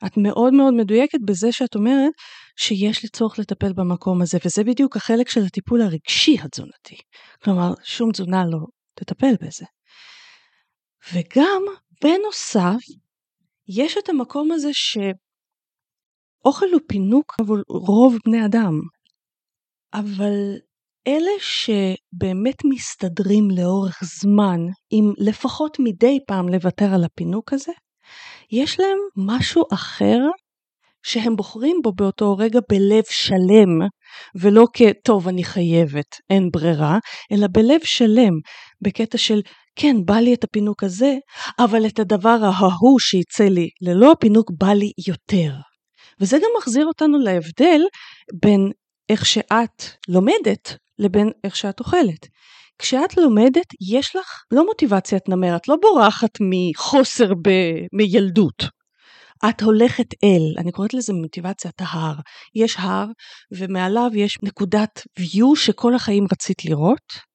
[0.06, 2.12] את מאוד מאוד מדויקת בזה שאת אומרת
[2.60, 6.98] שיש לי צורך לטפל במקום הזה, וזה בדיוק החלק של הטיפול הרגשי התזונתי.
[7.44, 8.60] כלומר, שום תזונה לא
[9.00, 9.66] תטפל בזה.
[11.14, 11.64] וגם
[12.04, 12.84] בנוסף
[13.68, 18.80] יש את המקום הזה שאוכל הוא פינוק עבור רוב בני אדם,
[19.94, 20.58] אבל
[21.08, 27.72] אלה שבאמת מסתדרים לאורך זמן, עם לפחות מדי פעם לוותר על הפינוק הזה,
[28.52, 30.20] יש להם משהו אחר
[31.04, 33.88] שהם בוחרים בו באותו רגע בלב שלם,
[34.36, 36.98] ולא כטוב אני חייבת, אין ברירה,
[37.32, 38.34] אלא בלב שלם,
[38.82, 39.42] בקטע של
[39.76, 41.16] כן, בא לי את הפינוק הזה,
[41.60, 45.54] אבל את הדבר ההוא שיצא לי ללא הפינוק בא לי יותר.
[46.20, 47.82] וזה גם מחזיר אותנו להבדל
[48.42, 48.72] בין
[49.10, 52.28] איך שאת לומדת לבין איך שאת אוכלת.
[52.80, 57.50] כשאת לומדת, יש לך לא מוטיבציית נמר, את לא בורחת מחוסר ב...
[57.94, 58.64] מילדות.
[59.50, 62.16] את הולכת אל, אני קוראת לזה מוטיבציית ההר.
[62.56, 63.06] יש הר
[63.58, 67.35] ומעליו יש נקודת view שכל החיים רצית לראות,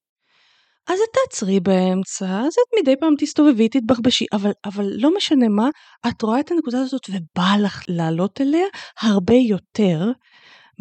[0.91, 5.69] אז את תעצרי באמצע, אז את מדי פעם תסתובבי, תתבחבשי, אבל, אבל לא משנה מה,
[6.09, 8.67] את רואה את הנקודה הזאת ובא לך לעלות אליה
[9.01, 10.11] הרבה יותר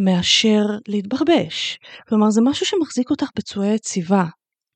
[0.05, 1.77] מאשר להתבחבש.
[2.07, 4.25] כלומר, זה משהו שמחזיק אותך בצורה יציבה.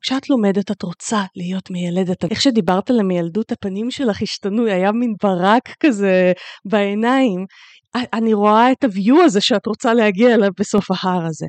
[0.02, 2.26] כשאת לומדת את רוצה להיות מיילדת.
[2.32, 6.34] איך שדיברת על המילדות הפנים שלך השתנו, היה מין ברק כזה
[6.66, 7.46] בעיניים.
[8.14, 11.46] אני רואה את הוויו הזה שאת רוצה להגיע אליו בסוף ההר הזה.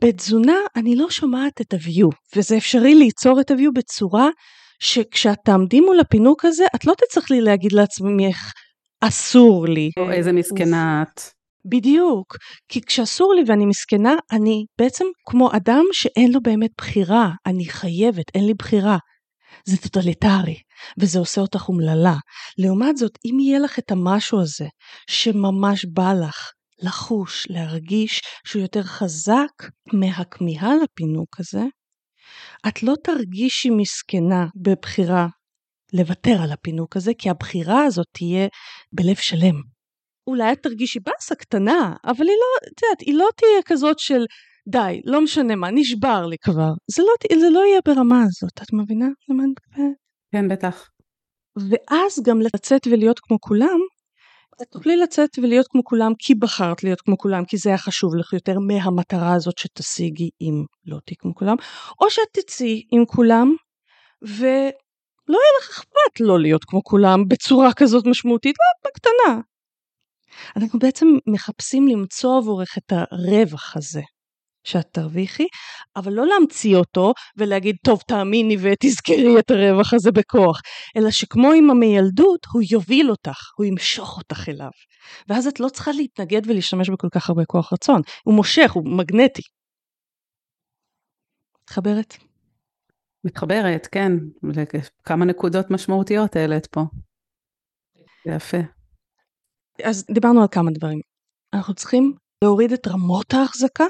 [0.00, 4.28] בתזונה אני לא שומעת את ה-view, וזה אפשרי ליצור את ה-view בצורה
[4.82, 8.52] שכשאת תעמדי מול הפינוק הזה, את לא תצטרכי להגיד לעצמך,
[9.00, 9.90] אסור לי.
[9.98, 11.20] או איזה מסכנה את.
[11.70, 12.36] בדיוק,
[12.68, 18.24] כי כשאסור לי ואני מסכנה, אני בעצם כמו אדם שאין לו באמת בחירה, אני חייבת,
[18.34, 18.98] אין לי בחירה.
[19.64, 20.56] זה טוטליטרי,
[21.00, 22.16] וזה עושה אותך אומללה.
[22.58, 24.66] לעומת זאת, אם יהיה לך את המשהו הזה,
[25.10, 26.50] שממש בא לך,
[26.82, 29.52] לחוש, להרגיש שהוא יותר חזק
[29.92, 31.62] מהכמיהה לפינוק הזה,
[32.68, 35.26] את לא תרגישי מסכנה בבחירה
[35.92, 38.48] לוותר על הפינוק הזה, כי הבחירה הזאת תהיה
[38.92, 39.54] בלב שלם.
[40.26, 44.24] אולי את תרגישי באסה קטנה, אבל היא לא, את יודעת, היא לא תהיה כזאת של
[44.68, 46.70] די, לא משנה מה, נשבר לי כבר.
[46.96, 49.96] זה לא, זה לא יהיה ברמה הזאת, את מבינה למה אני מתכוונת?
[50.32, 50.88] כן, בטח.
[51.56, 53.78] ואז גם לצאת ולהיות כמו כולם,
[54.62, 58.14] את תוכלי לצאת ולהיות כמו כולם כי בחרת להיות כמו כולם, כי זה היה חשוב
[58.14, 61.56] לך יותר מהמטרה הזאת שתשיגי אם לא תהיי כמו כולם,
[62.00, 63.54] או שאת תצאי עם כולם
[64.22, 64.38] ולא
[65.28, 69.40] יהיה לך אכפת לא להיות כמו כולם בצורה כזאת משמעותית, לא, בקטנה.
[70.56, 74.02] אנחנו בעצם מחפשים למצוא עבורך את הרווח הזה.
[74.64, 75.46] שאת תרוויחי,
[75.96, 80.60] אבל לא להמציא אותו ולהגיד טוב תאמיני ותזכרי את הרווח הזה בכוח,
[80.96, 84.70] אלא שכמו עם המילדות הוא יוביל אותך, הוא ימשוך אותך אליו.
[85.28, 89.42] ואז את לא צריכה להתנגד ולהשתמש בכל כך הרבה כוח רצון, הוא מושך, הוא מגנטי.
[91.62, 92.14] מתחברת?
[93.24, 94.12] מתחברת, כן,
[95.04, 96.80] כמה נקודות משמעותיות העלית פה.
[98.26, 98.56] יפה.
[99.84, 101.00] אז דיברנו על כמה דברים.
[101.54, 102.12] אנחנו צריכים
[102.44, 103.84] להוריד את רמות ההחזקה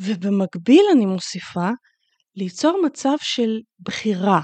[0.00, 1.70] ובמקביל אני מוסיפה
[2.36, 4.40] ליצור מצב של בחירה,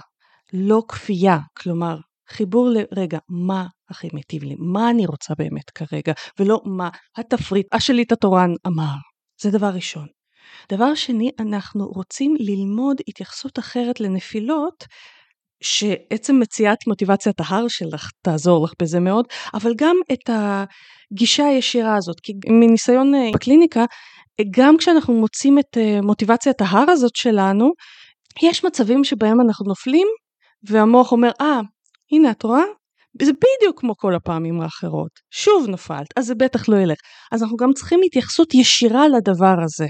[0.52, 1.96] לא כפייה, כלומר
[2.28, 8.12] חיבור לרגע מה הכי מיטיב לי, מה אני רוצה באמת כרגע, ולא מה התפריט, השליט
[8.12, 8.94] התורן אמר.
[9.42, 10.06] זה דבר ראשון.
[10.72, 14.84] דבר שני, אנחנו רוצים ללמוד התייחסות אחרת לנפילות,
[15.62, 22.20] שעצם מציאת מוטיבציית ההר שלך תעזור לך בזה מאוד, אבל גם את הגישה הישירה הזאת,
[22.20, 23.84] כי מניסיון אה, בקליניקה,
[24.50, 27.72] גם כשאנחנו מוצאים את אה, מוטיבציית ההר הזאת שלנו,
[28.42, 30.08] יש מצבים שבהם אנחנו נופלים
[30.68, 31.64] והמוח אומר, אה, ah,
[32.12, 32.62] הנה את רואה?
[33.22, 35.10] זה בדיוק כמו כל הפעמים האחרות.
[35.30, 36.98] שוב נפלת, אז זה בטח לא ילך.
[37.32, 39.86] אז אנחנו גם צריכים התייחסות ישירה לדבר הזה.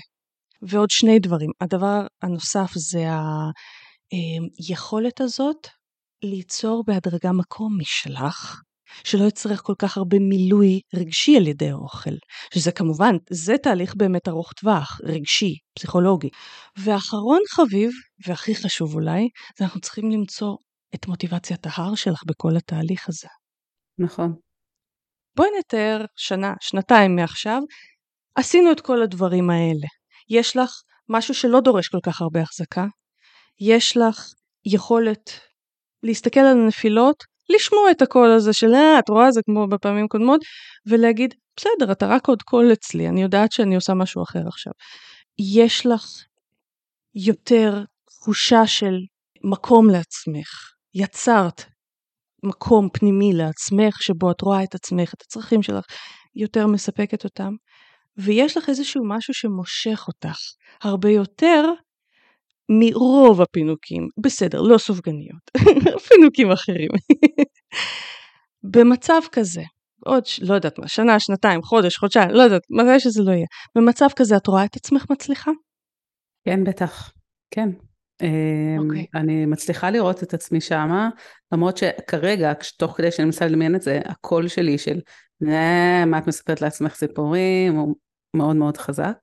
[0.63, 1.51] ועוד שני דברים.
[1.61, 3.05] הדבר הנוסף זה
[4.69, 5.67] היכולת אה, הזאת
[6.23, 8.61] ליצור בהדרגה מקום משלך,
[9.05, 12.15] שלא יצטרך כל כך הרבה מילוי רגשי על ידי האוכל,
[12.55, 16.29] שזה כמובן, זה תהליך באמת ארוך טווח, רגשי, פסיכולוגי.
[16.77, 17.91] ואחרון חביב,
[18.27, 19.29] והכי חשוב אולי,
[19.59, 20.57] זה אנחנו צריכים למצוא
[20.95, 23.29] את מוטיבציית ההר שלך בכל התהליך הזה.
[23.99, 24.35] נכון.
[25.37, 27.63] בואי נתאר שנה, שנתיים מעכשיו,
[28.35, 29.87] עשינו את כל הדברים האלה.
[30.31, 30.71] יש לך
[31.09, 32.87] משהו שלא דורש כל כך הרבה החזקה,
[33.61, 34.27] יש לך
[34.65, 35.31] יכולת
[36.03, 39.33] להסתכל על הנפילות לשמוע את הקול הזה של אה, את רואה?
[39.33, 40.41] זה כמו בפעמים קודמות,
[40.87, 44.73] ולהגיד, בסדר, אתה רק עוד קול אצלי, אני יודעת שאני עושה משהו אחר עכשיו.
[45.59, 46.07] יש לך
[47.15, 48.95] יותר תחושה של
[49.45, 51.65] מקום לעצמך, יצרת
[52.45, 55.85] מקום פנימי לעצמך, שבו את רואה את עצמך, את הצרכים שלך,
[56.35, 57.53] יותר מספקת אותם,
[58.17, 60.39] ויש לך איזשהו משהו שמושך אותך.
[60.83, 61.65] הרבה יותר
[62.71, 65.51] מרוב הפינוקים, בסדר, לא סופגניות,
[66.09, 66.89] פינוקים אחרים.
[68.63, 69.63] במצב כזה,
[70.07, 73.47] עוד, לא יודעת מה, שנה, שנתיים, חודש, חודשיים, לא יודעת, מתי שזה לא יהיה,
[73.77, 75.51] במצב כזה את רואה את עצמך מצליחה?
[76.45, 77.13] כן, בטח.
[77.51, 77.69] כן.
[78.79, 79.03] אוקיי.
[79.03, 79.21] Okay.
[79.21, 81.09] אני מצליחה לראות את עצמי שמה,
[81.53, 85.01] למרות שכרגע, תוך כדי שאני מנסה לדמיין את זה, הקול שלי של
[86.07, 87.95] מה את מספרת לעצמך סיפורים, הוא
[88.37, 89.17] מאוד מאוד חזק.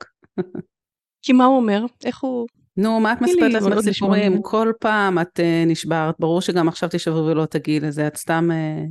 [1.26, 1.86] כי מה הוא אומר?
[2.06, 2.48] איך הוא...
[2.78, 4.42] נו, מה את מספרת לעצמך סיפורים?
[4.42, 8.90] כל פעם את uh, נשברת, ברור שגם עכשיו תשברי ולא תגיעי לזה, את סתם uh,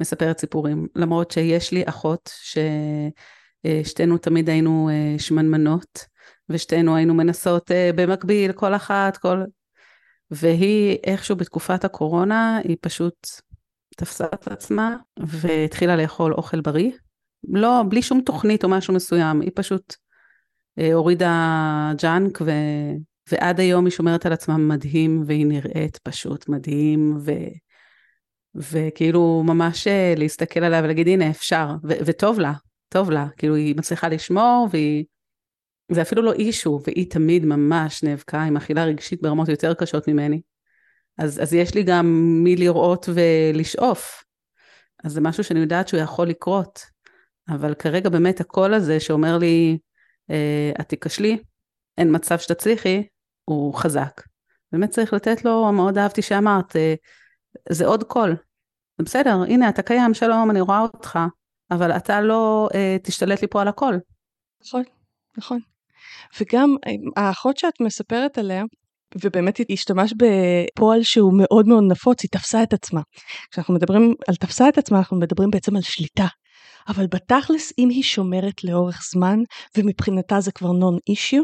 [0.00, 0.86] מספרת סיפורים.
[0.96, 6.06] למרות שיש לי אחות ששתינו אה, תמיד היינו שמנמנות,
[6.48, 9.42] ושתינו היינו מנסות במקביל, כל אחת, כל...
[10.30, 13.26] והיא איכשהו בתקופת הקורונה, היא פשוט
[13.96, 16.90] תפסה את עצמה והתחילה לאכול אוכל בריא.
[17.48, 20.05] לא, בלי שום תוכנית או משהו מסוים, היא פשוט אה,
[20.76, 22.50] הורידה ג'אנק ו...
[23.30, 27.32] ועד היום היא שומרת על עצמה מדהים והיא נראית פשוט מדהים ו...
[28.54, 31.92] וכאילו ממש אה, להסתכל עליה ולהגיד הנה אפשר ו...
[32.06, 32.52] וטוב לה,
[32.88, 35.04] טוב לה, כאילו היא מצליחה לשמור והיא...
[35.92, 40.40] זה אפילו לא אישו והיא תמיד ממש נאבקה עם אכילה רגשית ברמות יותר קשות ממני.
[41.18, 42.06] אז, אז יש לי גם
[42.44, 44.24] מי לראות ולשאוף.
[45.04, 46.80] אז זה משהו שאני יודעת שהוא יכול לקרות.
[47.48, 49.85] אבל כרגע באמת הקול הזה שאומר לי, אה,
[50.80, 51.38] את תיכשלי,
[51.98, 53.02] אין מצב שתצליחי,
[53.44, 54.20] הוא חזק.
[54.72, 56.94] באמת צריך לתת לו, מאוד אהבתי שאמרת, אה,
[57.68, 58.36] זה עוד קול.
[58.98, 61.18] זה בסדר, הנה אתה קיים, שלום, אני רואה אותך,
[61.70, 64.00] אבל אתה לא אה, תשתלט לי פה על הקול.
[64.66, 64.82] נכון,
[65.38, 65.60] נכון.
[66.40, 68.64] וגם אה, האחות שאת מספרת עליה,
[69.24, 73.00] ובאמת היא השתמש בפועל שהוא מאוד מאוד נפוץ, היא תפסה את עצמה.
[73.50, 76.26] כשאנחנו מדברים על תפסה את עצמה, אנחנו מדברים בעצם על שליטה.
[76.88, 79.38] אבל בתכלס, אם היא שומרת לאורך זמן,
[79.76, 81.42] ומבחינתה זה כבר נון אישיו,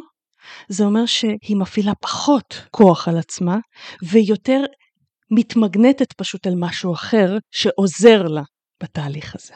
[0.68, 3.58] זה אומר שהיא מפעילה פחות כוח על עצמה,
[4.02, 4.60] ויותר
[5.30, 8.42] מתמגנטת פשוט על משהו אחר שעוזר לה
[8.82, 9.54] בתהליך הזה.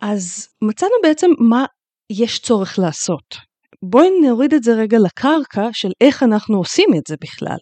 [0.00, 1.64] אז מצאנו בעצם מה
[2.12, 3.47] יש צורך לעשות.
[3.82, 7.56] בואי נוריד את זה רגע לקרקע של איך אנחנו עושים את זה בכלל.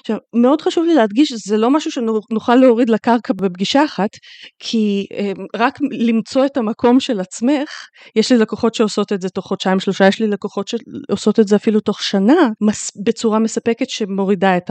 [0.00, 4.10] עכשיו, מאוד חשוב לי להדגיש שזה לא משהו שנוכל להוריד לקרקע בפגישה אחת,
[4.58, 7.68] כי אה, רק למצוא את המקום של עצמך,
[8.16, 11.56] יש לי לקוחות שעושות את זה תוך חודשיים שלושה, יש לי לקוחות שעושות את זה
[11.56, 14.70] אפילו תוך שנה, מס, בצורה מספקת שמורידה את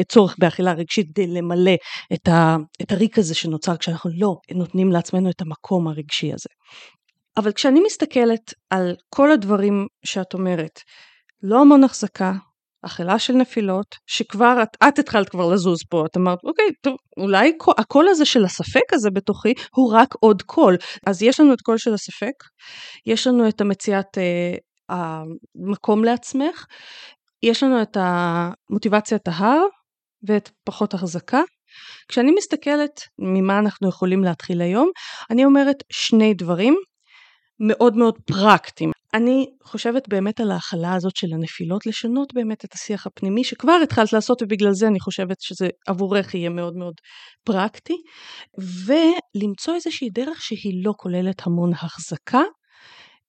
[0.00, 1.74] הצורך באכילה רגשית כדי למלא
[2.12, 6.48] את, ה, את הריק הזה שנוצר כשאנחנו לא נותנים לעצמנו את המקום הרגשי הזה.
[7.36, 10.80] אבל כשאני מסתכלת על כל הדברים שאת אומרת,
[11.42, 12.32] לא המון החזקה,
[12.86, 17.52] אכילה של נפילות, שכבר את, את התחלת כבר לזוז פה, את אמרת, אוקיי, טוב, אולי
[17.78, 20.76] הקול הזה של הספק הזה בתוכי הוא רק עוד קול.
[21.06, 22.34] אז יש לנו את קול של הספק,
[23.06, 24.54] יש לנו את המציאת אה,
[24.88, 26.64] המקום לעצמך,
[27.42, 29.66] יש לנו את המוטיבציית ההר
[30.28, 31.40] ואת פחות החזקה.
[32.08, 34.90] כשאני מסתכלת ממה אנחנו יכולים להתחיל היום,
[35.30, 36.74] אני אומרת שני דברים.
[37.60, 38.90] מאוד מאוד פרקטיים.
[39.14, 44.12] אני חושבת באמת על ההכלה הזאת של הנפילות, לשנות באמת את השיח הפנימי שכבר התחלת
[44.12, 46.94] לעשות ובגלל זה אני חושבת שזה עבורך יהיה מאוד מאוד
[47.44, 47.96] פרקטי,
[48.58, 52.42] ולמצוא איזושהי דרך שהיא לא כוללת המון החזקה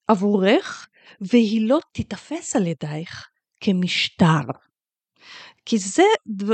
[0.08, 0.88] עבורך,
[1.22, 3.28] והיא לא תיתפס על ידייך
[3.62, 4.42] כמשטר.
[5.66, 6.04] כי זה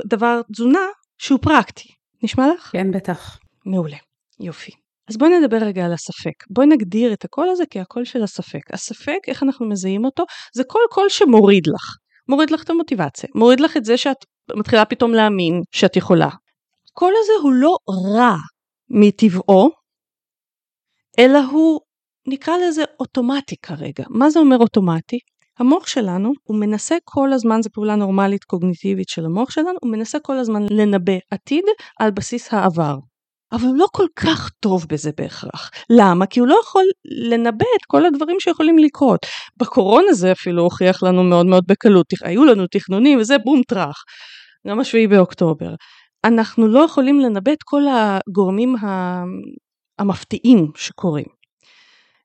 [0.05, 0.85] דבר, תזונה
[1.17, 1.89] שהוא פרקטי.
[2.23, 2.69] נשמע לך?
[2.71, 3.39] כן, בטח.
[3.65, 3.97] מעולה.
[4.39, 4.80] יופי.
[5.09, 6.33] אז בואי נדבר רגע על הספק.
[6.49, 8.73] בואי נגדיר את הקול הזה כהקול של הספק.
[8.73, 10.23] הספק, איך אנחנו מזהים אותו?
[10.55, 11.95] זה כל קול שמוריד לך.
[12.27, 13.29] מוריד לך את המוטיבציה.
[13.35, 14.17] מוריד לך את זה שאת
[14.55, 16.29] מתחילה פתאום להאמין שאת יכולה.
[16.91, 17.75] הקול הזה הוא לא
[18.15, 18.35] רע
[18.89, 19.69] מטבעו,
[21.19, 21.79] אלא הוא,
[22.27, 24.03] נקרא לזה אוטומטי כרגע.
[24.09, 25.19] מה זה אומר אוטומטי?
[25.59, 30.19] המוח שלנו, הוא מנסה כל הזמן, זו פעולה נורמלית קוגניטיבית של המוח שלנו, הוא מנסה
[30.19, 31.63] כל הזמן לנבא עתיד
[31.99, 32.95] על בסיס העבר.
[33.51, 35.71] אבל הוא לא כל כך טוב בזה בהכרח.
[35.89, 36.25] למה?
[36.25, 39.25] כי הוא לא יכול לנבא את כל הדברים שיכולים לקרות.
[39.57, 44.03] בקורונה זה אפילו הוכיח לנו מאוד מאוד בקלות, היו לנו תכנונים וזה בום טראח.
[44.67, 45.75] גם השביעי באוקטובר.
[46.25, 48.75] אנחנו לא יכולים לנבא את כל הגורמים
[49.99, 51.25] המפתיעים שקורים.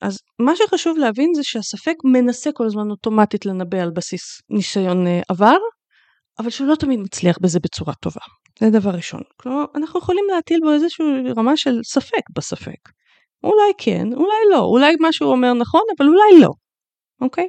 [0.03, 5.21] אז מה שחשוב להבין זה שהספק מנסה כל הזמן אוטומטית לנבא על בסיס ניסיון אה,
[5.29, 5.57] עבר,
[6.39, 8.21] אבל שהוא לא תמיד מצליח בזה בצורה טובה.
[8.61, 9.23] זה דבר ראשון.
[9.37, 11.05] כלומר, אנחנו יכולים להטיל בו איזושהי
[11.37, 12.89] רמה של ספק בספק.
[13.45, 16.51] אולי כן, אולי לא, אולי מה שהוא אומר נכון, אבל אולי לא,
[17.21, 17.49] אוקיי?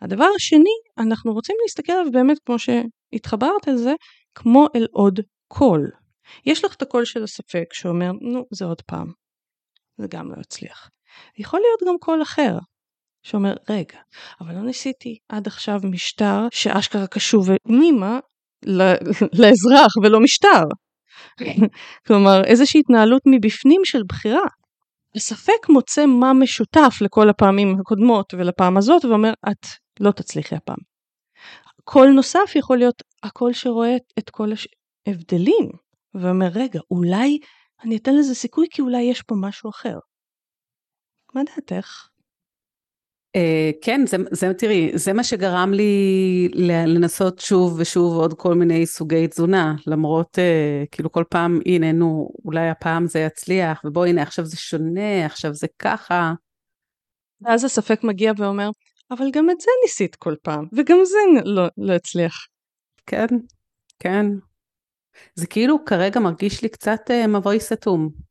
[0.00, 3.92] הדבר השני, אנחנו רוצים להסתכל עליו באמת כמו שהתחברת על זה,
[4.34, 5.90] כמו אל עוד קול.
[6.46, 9.12] יש לך את הקול של הספק שאומר, נו, זה עוד פעם.
[9.98, 10.88] זה גם לא יצליח.
[11.38, 12.58] יכול להיות גם קול אחר,
[13.22, 13.98] שאומר, רגע,
[14.40, 18.18] אבל לא ניסיתי עד עכשיו משטר שאשכרה קשוב פנימה
[19.32, 20.64] לאזרח ולא משטר.
[22.06, 24.42] כלומר, איזושהי התנהלות מבפנים של בחירה.
[25.16, 29.66] הספק מוצא מה משותף לכל הפעמים הקודמות ולפעם הזאת ואומר, את
[30.00, 30.76] לא תצליחי הפעם.
[31.84, 34.48] קול נוסף יכול להיות הקול שרואה את כל
[35.06, 35.70] ההבדלים,
[36.14, 37.38] ואומר, רגע, אולי
[37.84, 39.98] אני אתן לזה סיכוי כי אולי יש פה משהו אחר.
[41.34, 42.06] מה דעתך?
[43.36, 46.48] Uh, כן, זה, זה, תראי, זה מה שגרם לי
[46.86, 52.30] לנסות שוב ושוב עוד כל מיני סוגי תזונה, למרות uh, כאילו כל פעם, הנה, נו,
[52.44, 56.32] אולי הפעם זה יצליח, ובוא, הנה, עכשיו זה שונה, עכשיו זה ככה.
[57.40, 58.70] ואז הספק מגיע ואומר,
[59.10, 62.34] אבל גם את זה ניסית כל פעם, וגם זה לא, לא הצליח.
[63.06, 63.26] כן,
[63.98, 64.26] כן.
[65.34, 68.29] זה כאילו כרגע מרגיש לי קצת uh, מבוי סתום.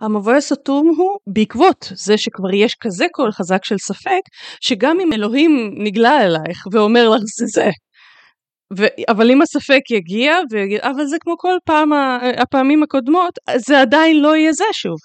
[0.00, 4.20] המבוי הסתום הוא בעקבות זה שכבר יש כזה קול חזק של ספק,
[4.60, 7.70] שגם אם אלוהים נגלה אלייך ואומר לך זה זה,
[8.78, 8.84] ו...
[9.08, 11.92] אבל אם הספק יגיע, ויגיד, אבל זה כמו כל פעם
[12.38, 14.96] הפעמים הקודמות, זה עדיין לא יהיה זה שוב.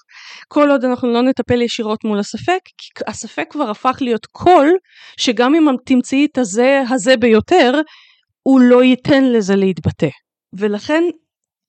[0.48, 4.76] כל עוד אנחנו לא נטפל ישירות מול הספק, כי הספק כבר הפך להיות קול,
[5.20, 7.80] שגם אם תמצאי את הזה הזה ביותר,
[8.42, 10.08] הוא לא ייתן לזה להתבטא.
[10.52, 11.02] ולכן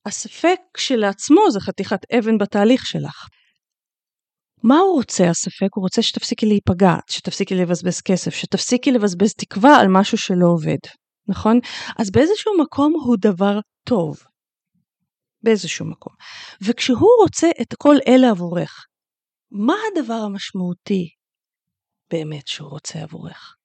[0.06, 3.28] הספק כשלעצמו זה חתיכת אבן בתהליך שלך.
[4.64, 5.68] מה הוא רוצה הספק?
[5.76, 10.78] הוא רוצה שתפסיקי להיפגע, שתפסיקי לבזבז כסף, שתפסיקי לבזבז תקווה על משהו שלא עובד,
[11.28, 11.60] נכון?
[12.00, 14.18] אז באיזשהו מקום הוא דבר טוב.
[15.44, 16.14] באיזשהו מקום.
[16.62, 18.86] וכשהוא רוצה את כל אלה עבורך,
[19.52, 21.10] מה הדבר המשמעותי
[22.12, 23.56] באמת שהוא רוצה עבורך?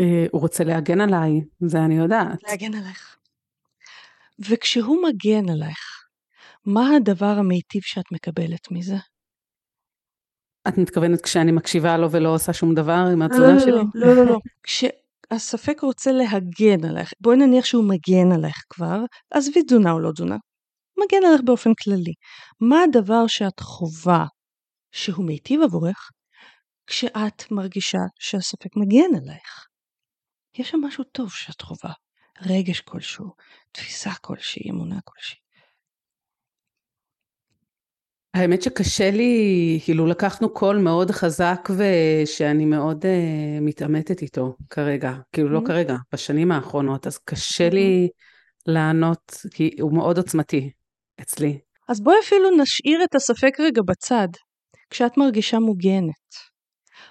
[0.00, 1.30] אה, הוא רוצה להגן עליי,
[1.66, 2.42] זה אני יודעת.
[2.42, 3.16] להגן עלייך.
[4.38, 6.04] וכשהוא מגן עלייך,
[6.66, 8.96] מה הדבר המיטיב שאת מקבלת מזה?
[10.68, 13.70] את מתכוונת כשאני מקשיבה לו ולא עושה שום דבר עם התזונה לא, לא, שלי?
[13.70, 14.38] לא, לא, לא, לא.
[14.66, 20.36] כשהספק רוצה להגן עלייך, בואי נניח שהוא מגן עלייך כבר, עזבי תזונה או לא תזונה,
[20.98, 22.12] מגן עלייך באופן כללי.
[22.60, 24.26] מה הדבר שאת חווה
[24.92, 26.10] שהוא מיטיב עבורך,
[26.86, 29.66] כשאת מרגישה שהספק מגן עלייך?
[30.58, 31.92] יש שם משהו טוב שאת חווה.
[32.42, 33.26] רגש כלשהו,
[33.72, 35.44] תפיסה כלשהי, אמונה כלשהי.
[38.34, 43.08] האמת שקשה לי, כאילו לקחנו קול מאוד חזק ושאני מאוד uh,
[43.60, 45.62] מתעמתת איתו כרגע, כאילו לא mm-hmm.
[45.62, 47.74] לא כרגע, בשנים האחרונות, אז קשה mm-hmm.
[47.74, 48.08] לי
[48.66, 50.70] לענות, כי הוא מאוד עוצמתי
[51.20, 51.58] אצלי.
[51.88, 54.28] אז בואי אפילו נשאיר את הספק רגע בצד.
[54.90, 56.34] כשאת מרגישה מוגנת,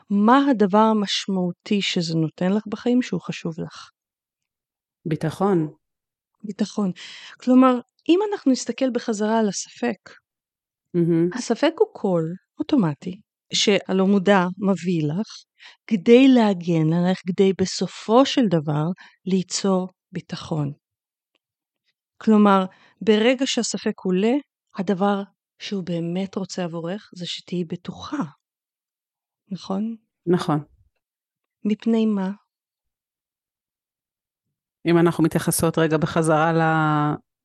[0.10, 3.90] מה הדבר המשמעותי שזה נותן לך בחיים שהוא חשוב לך?
[5.06, 5.74] ביטחון.
[6.44, 6.92] ביטחון.
[7.42, 7.80] כלומר,
[8.10, 10.10] אם אנחנו נסתכל בחזרה על הספק,
[10.98, 11.38] mm-hmm.
[11.38, 13.22] הספק הוא קול אוטומטי,
[13.54, 15.28] שהלא מודע מביא לך,
[15.88, 18.86] כדי להגן עליך, כדי בסופו של דבר
[19.26, 20.74] ליצור ביטחון.
[22.18, 22.66] כלומר,
[23.02, 24.34] ברגע שהספק עולה,
[24.78, 25.24] הדבר
[25.60, 28.24] שהוא באמת רוצה עבורך זה שתהיי בטוחה.
[29.52, 29.96] נכון?
[30.26, 30.60] נכון.
[31.66, 32.32] מפני מה?
[34.86, 36.52] אם אנחנו מתייחסות רגע בחזרה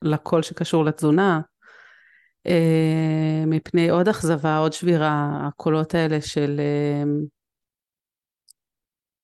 [0.03, 1.41] לקול שקשור לתזונה,
[2.47, 7.03] אה, מפני עוד אכזבה, עוד שבירה, הקולות האלה של אה,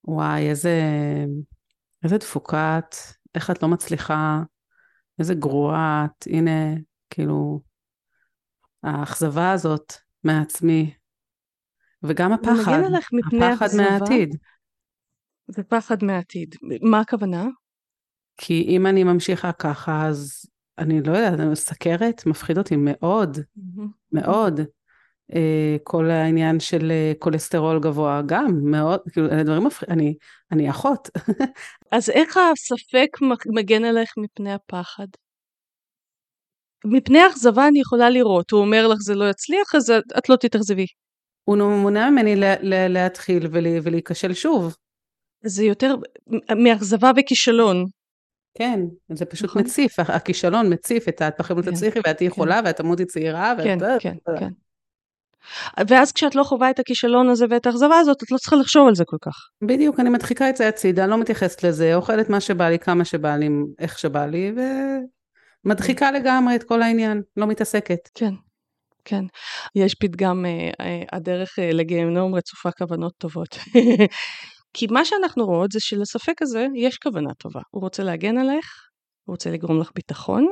[0.05, 0.81] וואי, איזה,
[2.05, 2.95] איזה דפוקה את,
[3.35, 4.43] איך את לא מצליחה,
[5.19, 6.75] איזה גרועה את, הנה,
[7.11, 7.61] כאילו,
[8.83, 9.93] האכזבה הזאת
[10.25, 10.95] מעצמי,
[12.03, 12.81] וגם הפחד,
[13.33, 14.37] הפחד מהעתיד.
[15.49, 16.55] זה פחד מהעתיד.
[16.83, 17.47] מה הכוונה?
[18.37, 20.47] כי אם אני ממשיכה ככה, אז
[20.79, 23.39] אני לא יודעת, סכרת מפחיד אותי מאוד,
[24.13, 24.61] מאוד.
[25.33, 25.37] Uh,
[25.83, 30.15] כל העניין של uh, כולסטרול גבוה גם מאוד, כאילו, אלה דברים מפחידים, אני,
[30.53, 31.09] אני אחות.
[31.93, 33.17] אז איך הספק
[33.47, 35.07] מגן עליך מפני הפחד?
[36.85, 40.37] מפני אכזבה אני יכולה לראות, הוא אומר לך זה לא יצליח, אז את, את לא
[40.37, 40.87] תתאכזבי.
[41.45, 43.47] הוא מונע ממני לה, לה, להתחיל
[43.83, 44.77] ולהיכשל שוב.
[45.45, 45.95] זה יותר
[46.65, 47.85] מאכזבה וכישלון.
[48.55, 48.81] כן,
[49.13, 49.63] זה פשוט נכון.
[49.63, 52.33] מציף, הכישלון מציף את הפחים כן, תצליחי ואת תהיי כן.
[52.33, 53.55] יכולה ואת תמותי צעירה.
[53.65, 54.03] כן, ואת...
[54.03, 54.49] כן, כן.
[55.89, 58.95] ואז כשאת לא חווה את הכישלון הזה ואת האכזבה הזאת, את לא צריכה לחשוב על
[58.95, 59.49] זה כל כך.
[59.63, 63.37] בדיוק, אני מדחיקה את זה הצידה, לא מתייחסת לזה, אוכלת מה שבא לי, כמה שבא
[63.37, 63.49] לי,
[63.79, 64.53] איך שבא לי,
[65.65, 66.15] ומדחיקה כן.
[66.15, 68.09] לגמרי את כל העניין, לא מתעסקת.
[68.15, 68.35] כן,
[69.05, 69.25] כן.
[69.75, 73.59] יש פתגם, אה, אה, הדרך אה, לגיהנום רצופה כוונות טובות.
[74.75, 77.61] כי מה שאנחנו רואות זה שלספק הזה יש כוונה טובה.
[77.71, 78.89] הוא רוצה להגן עליך,
[79.25, 80.47] הוא רוצה לגרום לך ביטחון,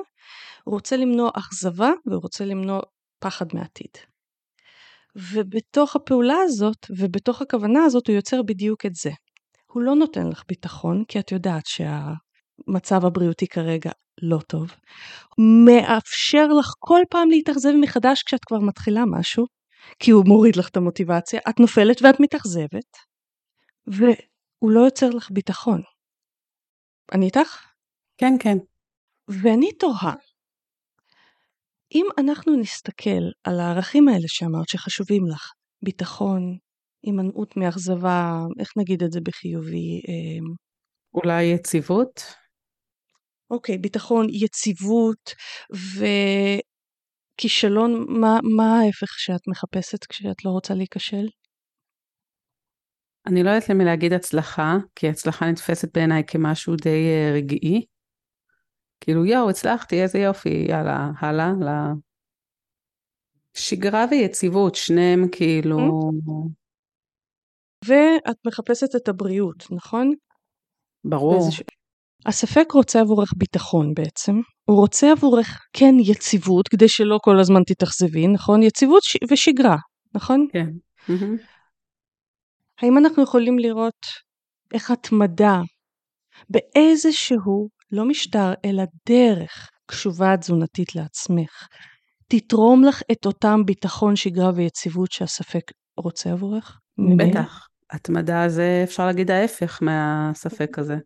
[0.64, 2.80] הוא רוצה למנוע אכזבה והוא רוצה למנוע
[3.18, 3.90] פחד מעתיד.
[5.16, 9.10] ובתוך הפעולה הזאת ובתוך הכוונה הזאת הוא יוצר בדיוק את זה.
[9.72, 13.90] הוא לא נותן לך ביטחון כי את יודעת שהמצב הבריאותי כרגע
[14.22, 14.70] לא טוב.
[15.66, 19.46] מאפשר לך כל פעם להתאכזב מחדש כשאת כבר מתחילה משהו,
[19.98, 23.11] כי הוא מוריד לך את המוטיבציה, את נופלת ואת מתאכזבת.
[23.86, 25.82] והוא לא יוצר לך ביטחון.
[27.12, 27.72] אני איתך?
[28.18, 28.56] כן, כן.
[29.28, 30.14] ואני תוהה,
[31.94, 35.52] אם אנחנו נסתכל על הערכים האלה שאמרת שחשובים לך,
[35.84, 36.58] ביטחון,
[37.02, 40.00] הימנעות מאכזבה, איך נגיד את זה בחיובי?
[40.08, 40.54] אמ,
[41.14, 42.22] אולי יציבות?
[43.50, 45.34] אוקיי, ביטחון, יציבות
[47.40, 51.26] וכישלון, מה, מה ההפך שאת מחפשת כשאת לא רוצה להיכשל?
[53.26, 57.84] אני לא יודעת למי להגיד הצלחה, כי הצלחה נתפסת בעיניי כמשהו די uh, רגעי.
[59.00, 61.66] כאילו יואו, הצלחתי, איזה יופי, יאללה, הלאה, ל...
[63.54, 65.78] שגרה ויציבות, שניהם כאילו...
[67.84, 70.12] ואת מחפשת את הבריאות, נכון?
[71.04, 71.32] ברור.
[71.32, 71.62] באיזוש...
[72.26, 74.32] הספק רוצה עבורך ביטחון בעצם,
[74.64, 78.62] הוא רוצה עבורך כן יציבות, כדי שלא כל הזמן תתאכזבי, נכון?
[78.62, 79.16] יציבות ש...
[79.30, 79.76] ושגרה,
[80.14, 80.46] נכון?
[80.52, 80.66] כן.
[82.82, 84.06] האם אנחנו יכולים לראות
[84.74, 85.60] איך התמדה
[86.50, 91.66] באיזשהו, לא משטר, אלא דרך קשובה תזונתית לעצמך,
[92.28, 95.62] תתרום לך את אותם ביטחון, שגרה ויציבות שהספק
[95.96, 96.78] רוצה עבורך?
[97.18, 97.66] בטח.
[97.90, 100.96] התמדה זה אפשר להגיד ההפך מהספק הזה.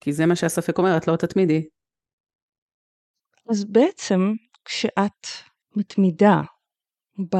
[0.00, 1.68] כי זה מה שהספק אומר, את לא תתמידי.
[3.50, 4.20] אז בעצם
[4.64, 5.26] כשאת
[5.76, 6.40] מתמידה
[7.32, 7.36] ב...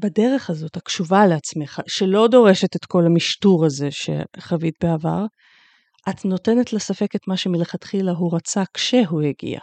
[0.00, 5.24] בדרך הזאת, הקשובה לעצמך, שלא דורשת את כל המשטור הזה שחווית בעבר,
[6.08, 9.60] את נותנת לספק את מה שמלכתחילה הוא רצה כשהוא הגיע.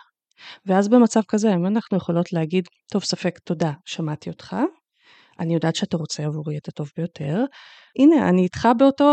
[0.65, 4.55] ואז במצב כזה, אם אנחנו יכולות להגיד, טוב, ספק, תודה, שמעתי אותך,
[5.39, 7.43] אני יודעת שאתה רוצה עבורי את הטוב ביותר,
[7.99, 9.05] הנה, אני איתך באותו,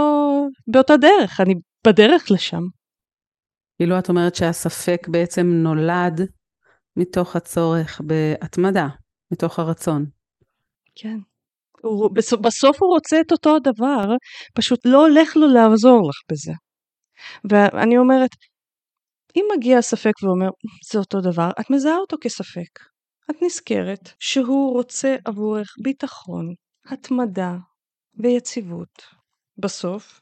[0.67, 1.55] באותה דרך, אני
[1.87, 2.63] בדרך לשם.
[3.79, 6.21] כאילו את אומרת שהספק בעצם נולד
[6.97, 8.89] מתוך הצורך בהתמדה,
[9.33, 10.07] מתוך הרצון.
[10.95, 11.19] כן.
[11.83, 14.17] הוא, בסוף הוא רוצה את אותו הדבר,
[14.55, 16.53] פשוט לא הולך לו לעזור לך בזה.
[17.51, 18.31] ואני אומרת,
[19.37, 20.49] אם מגיע הספק ואומר,
[20.93, 22.81] זה אותו דבר, את מזהה אותו כספק.
[23.31, 26.55] את נזכרת שהוא רוצה עבורך ביטחון,
[26.87, 27.57] התמדה
[28.15, 29.03] ויציבות.
[29.59, 30.21] בסוף,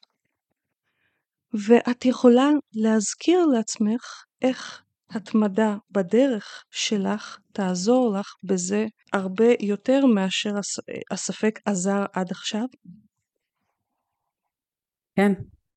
[1.68, 10.50] ואת יכולה להזכיר לעצמך איך התמדה בדרך שלך תעזור לך בזה הרבה יותר מאשר
[11.10, 12.64] הספק עזר עד עכשיו?
[15.16, 15.32] כן,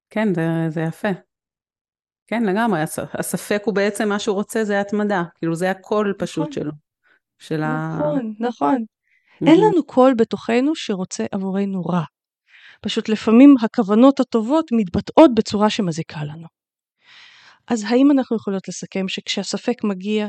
[0.09, 1.07] כן, זה, זה יפה.
[2.27, 2.79] כן, לגמרי,
[3.13, 6.51] הספק הוא בעצם מה שהוא רוצה זה התמדה, כאילו זה הקול פשוט נכון.
[6.51, 6.71] שלו.
[7.39, 8.47] של נכון, ה...
[8.47, 8.75] נכון.
[8.75, 9.47] Mm-hmm.
[9.47, 12.03] אין לנו קול בתוכנו שרוצה עבורנו רע.
[12.81, 16.47] פשוט לפעמים הכוונות הטובות מתבטאות בצורה שמזיקה לנו.
[17.67, 20.27] אז האם אנחנו יכולות לסכם שכשהספק מגיע,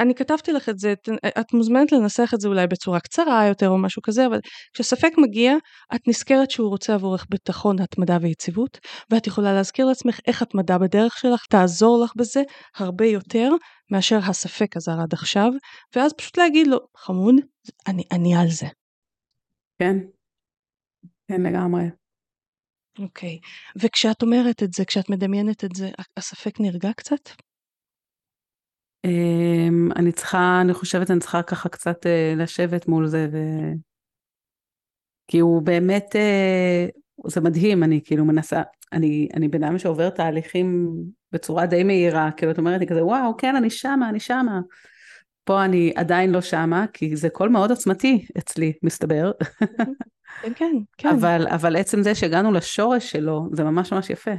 [0.00, 0.94] אני כתבתי לך את זה,
[1.40, 4.38] את מוזמנת לנסח את זה אולי בצורה קצרה יותר או משהו כזה, אבל
[4.74, 5.54] כשספק מגיע,
[5.94, 8.78] את נזכרת שהוא רוצה עבורך ביטחון, התמדה ויציבות,
[9.10, 12.42] ואת יכולה להזכיר לעצמך איך התמדה בדרך שלך תעזור לך בזה
[12.76, 13.50] הרבה יותר
[13.90, 15.50] מאשר הספק עזר עד עכשיו,
[15.96, 17.34] ואז פשוט להגיד לו, חמוד,
[17.86, 18.66] אני, אני על זה.
[19.78, 19.96] כן,
[21.28, 21.84] כן לגמרי.
[22.98, 23.38] אוקיי,
[23.82, 27.43] וכשאת אומרת את זה, כשאת מדמיינת את זה, הספק נרגע קצת?
[29.04, 33.38] אמ, אני צריכה, אני חושבת אני צריכה ככה קצת אה, לשבת מול זה, ו...
[35.28, 36.86] כי הוא באמת, אה,
[37.26, 40.96] זה מדהים, אני כאילו מנסה, אני, אני בן אדם שעובר תהליכים
[41.32, 44.60] בצורה די מהירה, כאילו את אומרת לי כזה, וואו, כן, אני שמה, אני שמה.
[45.44, 49.32] פה אני עדיין לא שמה, כי זה קול מאוד עוצמתי אצלי, מסתבר.
[50.42, 51.08] כן, כן, כן.
[51.08, 54.34] אבל, אבל עצם זה שהגענו לשורש שלו, זה ממש ממש יפה.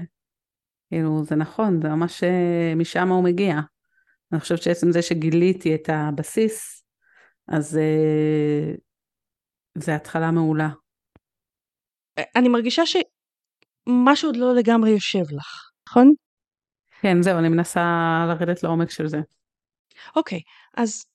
[0.89, 3.59] כאילו, זה נכון, זה ממש אה, משם הוא מגיע.
[4.35, 6.83] אני חושבת שעצם זה שגיליתי את הבסיס,
[7.47, 8.73] אז אה,
[9.77, 10.69] זה התחלה מעולה.
[12.35, 16.13] אני מרגישה שמשהו עוד לא לגמרי יושב לך, נכון?
[17.01, 17.81] כן, זהו, אני מנסה
[18.27, 19.17] לרדת לעומק של זה.
[20.15, 20.39] אוקיי,
[20.77, 21.05] אז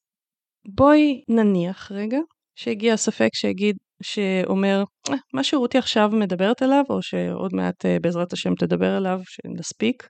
[0.65, 2.19] בואי נניח רגע
[2.55, 8.33] שהגיע ספק שיגיד, שאומר, אה, מה שרותי עכשיו מדברת עליו, או שעוד מעט אה, בעזרת
[8.33, 10.09] השם תדבר עליו, שנספיק,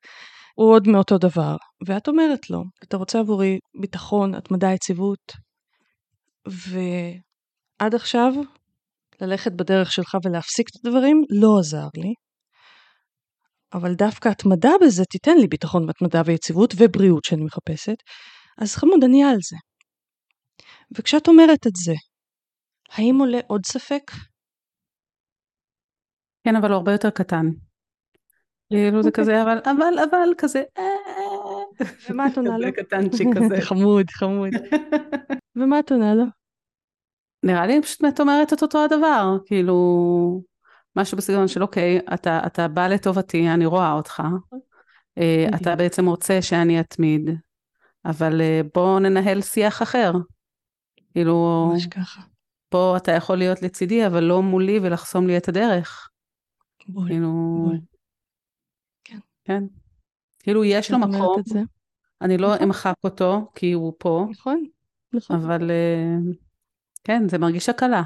[0.55, 1.57] הוא עוד מאותו דבר.
[1.86, 5.32] ואת אומרת לו, אתה רוצה עבורי ביטחון, התמדה, יציבות,
[6.46, 8.32] ועד עכשיו
[9.20, 12.14] ללכת בדרך שלך ולהפסיק את הדברים לא עזר לי.
[13.72, 17.96] אבל דווקא התמדה בזה תיתן לי ביטחון והתמדה ויציבות ובריאות שאני מחפשת,
[18.59, 19.57] אז חמוד, אני על זה.
[20.98, 21.94] וכשאת אומרת את זה,
[22.90, 24.11] האם עולה עוד ספק?
[26.44, 27.46] כן, אבל הוא הרבה יותר קטן.
[28.70, 29.24] כאילו זה אוקיי.
[29.24, 30.84] כזה, אבל, אבל, אבל, כזה, אה.
[32.10, 32.66] ומה את עונה לו?
[32.72, 33.60] כזה קטנצ'יק כזה.
[33.68, 34.50] חמוד, חמוד.
[35.56, 36.24] ומה את עונה לו?
[37.42, 40.42] נראה לי פשוט את אומרת את אותו הדבר, כאילו,
[40.96, 44.22] משהו בסגנון של אוקיי, אתה, אתה בא לטובתי, אני רואה אותך,
[45.18, 45.76] אה, אתה.
[45.76, 47.30] בעצם רוצה שאני אתמיד,
[48.04, 50.12] אבל אה, בוא ננהל שיח אחר.
[51.12, 52.20] כאילו, ממש ככה.
[52.68, 56.08] פה אתה יכול להיות לצידי, אבל לא מולי ולחסום לי את הדרך.
[56.88, 57.78] בול, כאילו, בול.
[59.51, 59.62] כן.
[60.38, 61.42] כאילו, יש לו מקום.
[62.22, 62.62] אני לא נכון.
[62.66, 64.64] אמחק אותו, כי הוא פה, נכון,
[65.12, 65.36] נכון.
[65.36, 66.32] אבל אה,
[67.05, 68.03] כן, זה מרגיש הקלה.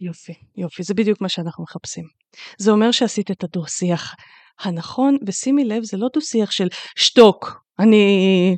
[0.00, 2.04] יופי, יופי, זה בדיוק מה שאנחנו מחפשים.
[2.58, 4.14] זה אומר שעשית את הדו-שיח
[4.60, 8.56] הנכון, ושימי לב, זה לא דו-שיח של שתוק, אני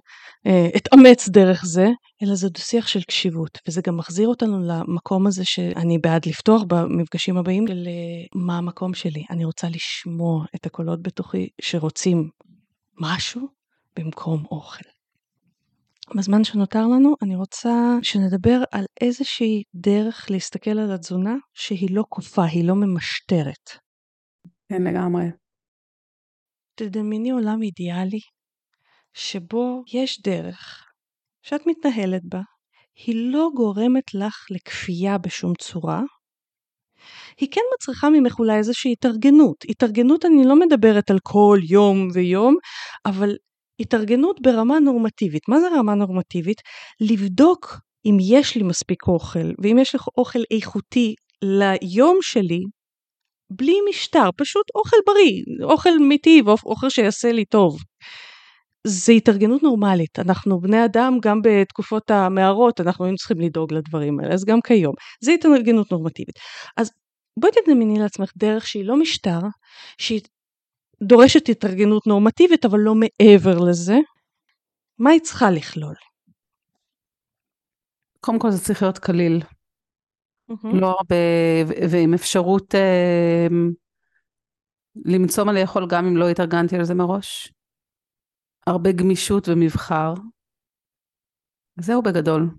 [0.76, 1.88] אתאמץ דרך זה,
[2.22, 7.36] אלא זה דו-שיח של קשיבות, וזה גם מחזיר אותנו למקום הזה שאני בעד לפתוח במפגשים
[7.36, 9.24] הבאים, של אה, המקום שלי.
[9.30, 12.30] אני רוצה לשמוע את הקולות בתוכי שרוצים
[13.01, 13.49] משהו
[13.97, 14.84] במקום אוכל.
[16.16, 22.45] בזמן שנותר לנו אני רוצה שנדבר על איזושהי דרך להסתכל על התזונה שהיא לא כופה,
[22.45, 23.70] היא לא ממשטרת.
[24.68, 25.24] כן, לגמרי.
[26.74, 28.20] תדמייני עולם אידיאלי
[29.14, 30.84] שבו יש דרך
[31.42, 32.40] שאת מתנהלת בה,
[33.06, 36.02] היא לא גורמת לך לכפייה בשום צורה,
[37.40, 39.56] היא כן מצריכה ממך אולי איזושהי התארגנות.
[39.68, 42.56] התארגנות אני לא מדברת על כל יום ויום,
[43.06, 43.36] אבל
[43.80, 45.42] התארגנות ברמה נורמטיבית.
[45.48, 46.61] מה זה רמה נורמטיבית?
[47.00, 52.61] לבדוק אם יש לי מספיק אוכל, ואם יש לך אוכל איכותי ליום שלי,
[53.50, 57.78] בלי משטר, פשוט אוכל בריא, אוכל מיטיב, אוכל שיעשה לי טוב.
[58.87, 64.35] זה התארגנות נורמלית, אנחנו בני אדם גם בתקופות המערות אנחנו היינו צריכים לדאוג לדברים האלה,
[64.35, 66.35] אז גם כיום, זה התארגנות נורמטיבית.
[66.76, 66.91] אז
[67.37, 69.41] בואי תדמייני לעצמך דרך שהיא לא משטר,
[69.99, 70.20] שהיא
[71.03, 73.99] דורשת התארגנות נורמטיבית אבל לא מעבר לזה,
[74.99, 75.95] מה היא צריכה לכלול?
[78.20, 79.43] קודם כל זה צריך להיות קליל,
[80.51, 80.81] Mm-hmm.
[80.81, 81.16] לא הרבה,
[81.91, 83.47] ועם אפשרות אה,
[85.05, 87.53] למצוא מה לאכול גם אם לא התארגנתי על זה מראש.
[88.66, 90.14] הרבה גמישות ומבחר.
[91.80, 92.50] זהו בגדול.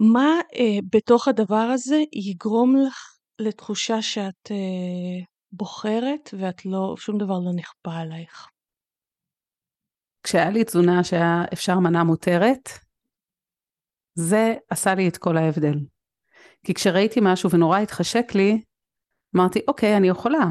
[0.00, 7.38] מה אה, בתוך הדבר הזה יגרום לך לתחושה שאת אה, בוחרת ואת לא, שום דבר
[7.38, 8.48] לא נכפה עלייך?
[10.22, 12.68] כשהיה לי תזונה שהיה אפשר מנה מותרת,
[14.14, 15.78] זה עשה לי את כל ההבדל.
[16.66, 18.62] כי כשראיתי משהו ונורא התחשק לי,
[19.36, 20.44] אמרתי, אוקיי, אני יכולה,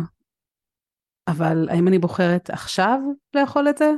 [1.27, 2.99] אבל האם אני בוחרת עכשיו
[3.35, 3.91] לאכול את זה?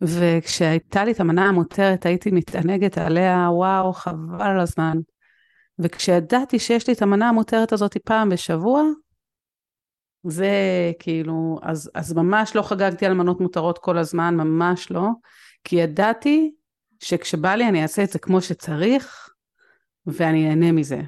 [0.00, 4.98] וכשהייתה לי את המנה המותרת הייתי מתענגת עליה, וואו, חבל על הזמן.
[5.78, 8.82] וכשידעתי שיש לי את המנה המותרת הזאת פעם בשבוע,
[10.26, 10.50] זה
[10.98, 15.08] כאילו, אז, אז ממש לא חגגתי על מנות מותרות כל הזמן, ממש לא,
[15.64, 16.54] כי ידעתי
[17.02, 19.28] שכשבא לי אני אעשה את זה כמו שצריך,
[20.06, 21.00] ואני אהנה מזה.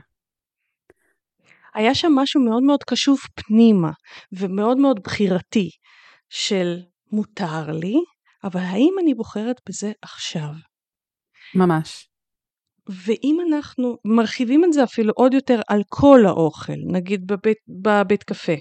[1.75, 3.91] היה שם משהו מאוד מאוד קשוב פנימה
[4.33, 5.71] ומאוד מאוד בחירתי
[6.29, 6.79] של
[7.13, 7.97] מותר לי,
[8.45, 10.51] אבל האם אני בוחרת בזה עכשיו?
[11.55, 12.09] ממש.
[12.89, 18.53] ואם אנחנו מרחיבים את זה אפילו עוד יותר על כל האוכל, נגיד בבית, בבית קפה,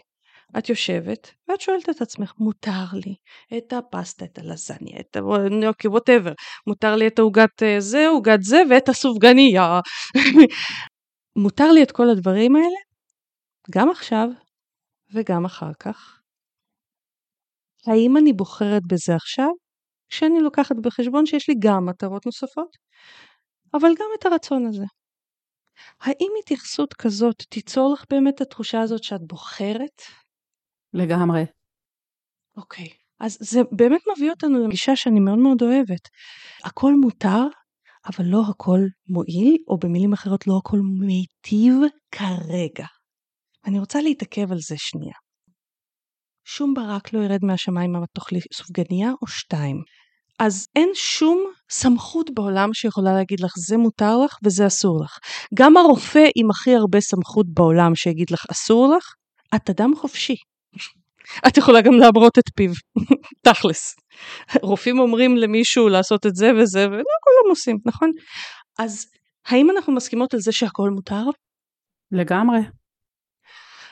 [0.57, 3.15] את יושבת ואת שואלת את עצמך, מותר לי
[3.57, 6.33] את הפסטה, את הלזניה, את הניוקי, ווטאבר,
[6.67, 9.79] מותר לי את העוגת אה, זה, עוגת זה ואת הסופגניה.
[11.43, 12.79] מותר לי את כל הדברים האלה,
[13.71, 14.27] גם עכשיו
[15.13, 16.19] וגם אחר כך.
[17.87, 19.49] האם אני בוחרת בזה עכשיו?
[20.15, 22.77] כשאני לוקחת בחשבון שיש לי גם מטרות נוספות,
[23.73, 24.85] אבל גם את הרצון הזה.
[26.01, 30.01] האם התייחסות כזאת תיצור לך באמת את התחושה הזאת שאת בוחרת?
[30.93, 31.43] לגמרי.
[32.57, 32.89] אוקיי,
[33.19, 36.09] אז זה באמת מביא אותנו לגישה שאני מאוד מאוד אוהבת.
[36.63, 37.43] הכל מותר,
[38.05, 41.73] אבל לא הכל מועיל, או במילים אחרות לא הכל מיטיב
[42.11, 42.85] כרגע.
[43.65, 45.15] אני רוצה להתעכב על זה שנייה.
[46.45, 49.83] שום ברק לא ירד מהשמיים אם את תאכלי סופגניה או שתיים.
[50.39, 55.17] אז אין שום סמכות בעולם שיכולה להגיד לך זה מותר לך וזה אסור לך.
[55.53, 59.13] גם הרופא עם הכי הרבה סמכות בעולם שיגיד לך אסור לך,
[59.55, 60.35] את אדם חופשי.
[61.47, 62.71] את יכולה גם להמרות את פיו,
[63.47, 63.95] תכלס.
[64.61, 68.11] רופאים אומרים למישהו לעשות את זה וזה, ולא כולם עושים, נכון?
[68.79, 69.05] אז
[69.47, 71.23] האם אנחנו מסכימות על זה שהכל מותר?
[72.11, 72.59] לגמרי.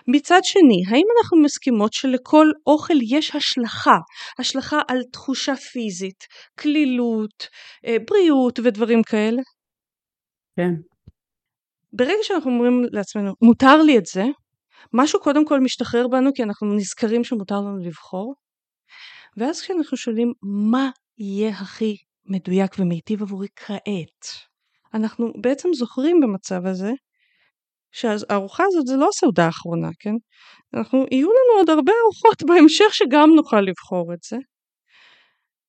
[0.07, 3.97] מצד שני, האם אנחנו מסכימות שלכל אוכל יש השלכה,
[4.39, 6.23] השלכה על תחושה פיזית,
[6.59, 7.47] כלילות,
[7.85, 9.41] אה, בריאות ודברים כאלה?
[10.55, 10.71] כן.
[11.93, 14.23] ברגע שאנחנו אומרים לעצמנו, מותר לי את זה,
[14.93, 18.33] משהו קודם כל משתחרר בנו כי אנחנו נזכרים שמותר לנו לבחור,
[19.37, 20.33] ואז כשאנחנו שואלים
[20.69, 21.95] מה יהיה הכי
[22.25, 24.25] מדויק ומיטיב עבורי כעת,
[24.93, 26.91] אנחנו בעצם זוכרים במצב הזה
[27.93, 30.13] שהארוחה הזאת זה לא הסעודה האחרונה, כן?
[30.73, 34.37] אנחנו, יהיו לנו עוד הרבה ארוחות בהמשך שגם נוכל לבחור את זה.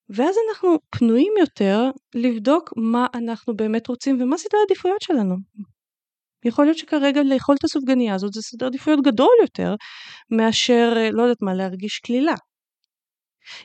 [0.08, 5.36] ואז אנחנו פנויים יותר לבדוק מה אנחנו באמת רוצים ומה סדרי העדיפויות שלנו.
[6.44, 9.74] יכול להיות שכרגע לאכול את הסופגניה הזאת זה סדר עדיפויות גדול יותר
[10.30, 12.34] מאשר, אה, לא יודעת מה, להרגיש קלילה.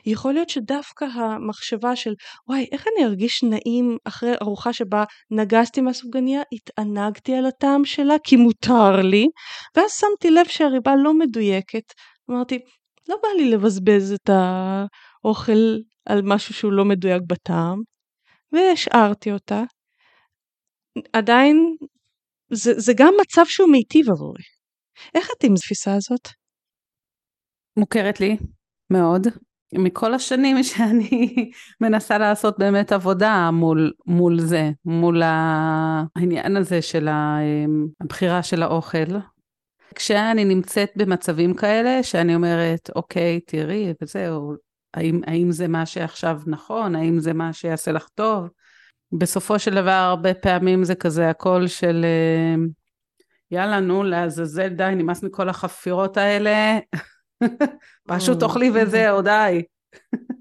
[0.06, 2.14] יכול להיות שדווקא המחשבה של
[2.48, 8.36] וואי איך אני ארגיש נעים אחרי ארוחה שבה נגסתי מהסופגניה, התענגתי על הטעם שלה כי
[8.36, 9.26] מותר לי,
[9.76, 11.92] ואז שמתי לב שהריבה לא מדויקת,
[12.30, 12.58] אמרתי
[13.08, 15.76] לא בא לי לבזבז את האוכל
[16.06, 17.82] על משהו שהוא לא מדויק בטעם,
[18.52, 19.62] והשארתי אותה.
[21.12, 21.76] עדיין
[22.52, 24.42] זה, זה גם מצב שהוא מיטיב עבורי.
[25.14, 26.28] איך את עם התפיסה הזאת?
[27.76, 28.36] מוכרת לי
[28.90, 29.26] מאוד.
[29.74, 31.50] מכל השנים שאני
[31.80, 37.08] מנסה לעשות באמת עבודה מול, מול זה, מול העניין הזה של
[38.00, 39.18] הבחירה של האוכל.
[39.94, 44.54] כשאני נמצאת במצבים כאלה, שאני אומרת, אוקיי, תראי, וזהו,
[44.94, 46.96] האם, האם זה מה שעכשיו נכון?
[46.96, 48.48] האם זה מה שיעשה לך טוב?
[49.12, 52.04] בסופו של דבר, הרבה פעמים זה כזה הקול של
[53.50, 56.78] יאללה, נו, לעזאזל, די, נמאס מכל החפירות האלה.
[58.08, 59.62] פשוט אוכלי וזהו, די.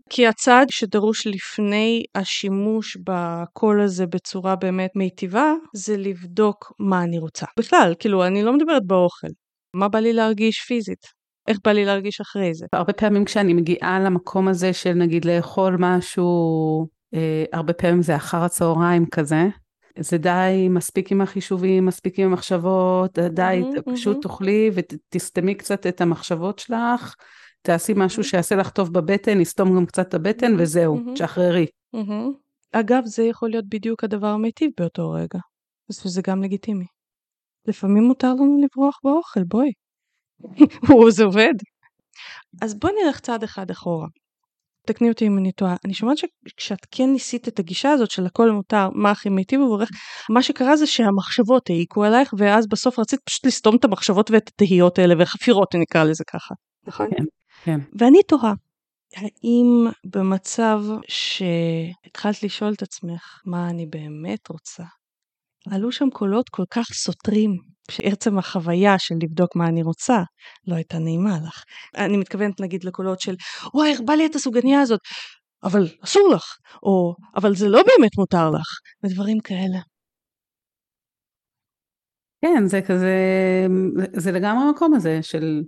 [0.09, 7.45] כי הצעד שדרוש לפני השימוש בקול הזה בצורה באמת מיטיבה, זה לבדוק מה אני רוצה.
[7.59, 9.27] בכלל, כאילו, אני לא מדברת באוכל.
[9.75, 11.19] מה בא לי להרגיש פיזית?
[11.47, 12.65] איך בא לי להרגיש אחרי זה?
[12.73, 16.27] הרבה פעמים כשאני מגיעה למקום הזה של נגיד לאכול משהו,
[17.13, 19.41] אה, הרבה פעמים זה אחר הצהריים כזה.
[19.99, 24.21] זה די, מספיק עם החישובים, מספיק עם המחשבות, די, mm-hmm, פשוט mm-hmm.
[24.21, 27.15] תאכלי ותסתמי קצת את המחשבות שלך,
[27.61, 31.65] תעשי משהו שיעשה לך טוב בבטן, נסתום גם קצת את הבטן וזהו, תשחררי.
[32.71, 35.39] אגב, זה יכול להיות בדיוק הדבר המיטיב באותו רגע,
[35.89, 36.85] וזה גם לגיטימי.
[37.67, 39.71] לפעמים מותר לנו לברוח באוכל, בואי.
[41.15, 41.53] זה עובד.
[42.61, 44.07] אז בואי נלך צעד אחד אחורה.
[44.93, 45.75] תקני אותי אם אני טועה.
[45.85, 49.89] אני שומעת שכשאת כן ניסית את הגישה הזאת של הכל מותר, מה הכי מיטיב עבורך,
[50.29, 54.99] מה שקרה זה שהמחשבות העיקו עלייך, ואז בסוף רצית פשוט לסתום את המחשבות ואת התהיות
[54.99, 56.55] האלה, וחפירות נקרא לזה ככה.
[56.87, 57.07] נכון?
[57.11, 57.23] כן.
[57.63, 57.79] כן.
[57.99, 58.53] ואני תוהה,
[59.15, 64.83] האם במצב שהתחלת לשאול את עצמך מה אני באמת רוצה,
[65.71, 67.57] עלו שם קולות כל כך סותרים,
[67.89, 70.23] שעצם החוויה של לבדוק מה אני רוצה
[70.67, 71.63] לא הייתה נעימה לך.
[71.97, 73.35] אני מתכוונת נגיד לקולות של
[73.73, 74.99] וואי איך בא לי את הסוגניה הזאת,
[75.63, 76.43] אבל אסור לך,
[76.83, 78.67] או אבל זה לא באמת מותר לך,
[79.03, 79.79] ודברים כאלה.
[82.41, 83.15] כן, זה כזה,
[84.13, 85.61] זה לגמרי המקום הזה של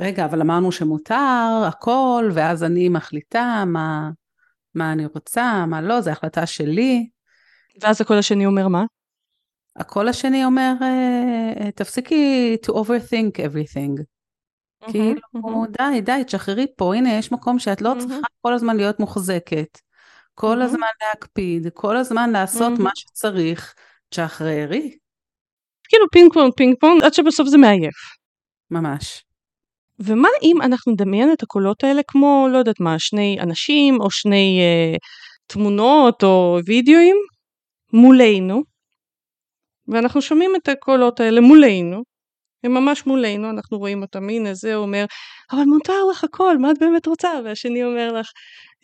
[0.00, 4.10] רגע, אבל אמרנו שמותר הכל, ואז אני מחליטה מה,
[4.74, 7.08] מה אני רוצה, מה לא, זו החלטה שלי.
[7.82, 8.84] ואז הקול השני אומר מה?
[9.80, 14.00] הקול השני אומר, אה, אה, תפסיקי to overthink everything.
[14.84, 15.70] ממ-הממ, כאילו, ממ-הממ.
[15.78, 17.98] די, די, תשחררי פה, הנה, יש מקום שאת לא ממ-הממ.
[17.98, 19.78] צריכה כל הזמן להיות מוחזקת.
[20.34, 20.64] כל ממ-הממ.
[20.64, 22.82] הזמן להקפיד, כל הזמן לעשות ממ-הממ.
[22.82, 23.74] מה שצריך,
[24.08, 24.96] תשחררי.
[25.88, 27.94] כאילו פינג פונג פינג פונג, עד שבסוף זה מעייף.
[28.70, 29.24] ממש.
[29.98, 34.60] ומה אם אנחנו נדמיין את הקולות האלה כמו, לא יודעת מה, שני אנשים או שני
[34.60, 34.96] אה,
[35.46, 37.16] תמונות או וידאוים
[37.92, 38.69] מולנו,
[39.90, 42.02] ואנחנו שומעים את הקולות האלה מולנו,
[42.64, 45.04] הם ממש מולנו, אנחנו רואים אותם, הנה זה אומר,
[45.52, 47.28] אבל מותר לך הכל, מה את באמת רוצה?
[47.44, 48.26] והשני אומר לך,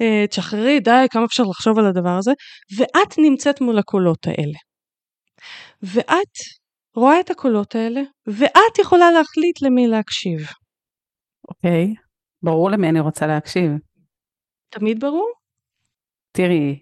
[0.00, 2.32] אה, תשחררי, די, כמה אפשר לחשוב על הדבר הזה,
[2.78, 4.58] ואת נמצאת מול הקולות האלה.
[5.82, 6.36] ואת
[6.96, 10.40] רואה את הקולות האלה, ואת יכולה להחליט למי להקשיב.
[11.48, 12.00] אוקיי, okay.
[12.42, 13.70] ברור למי אני רוצה להקשיב.
[14.68, 15.32] תמיד ברור?
[16.32, 16.78] תראי,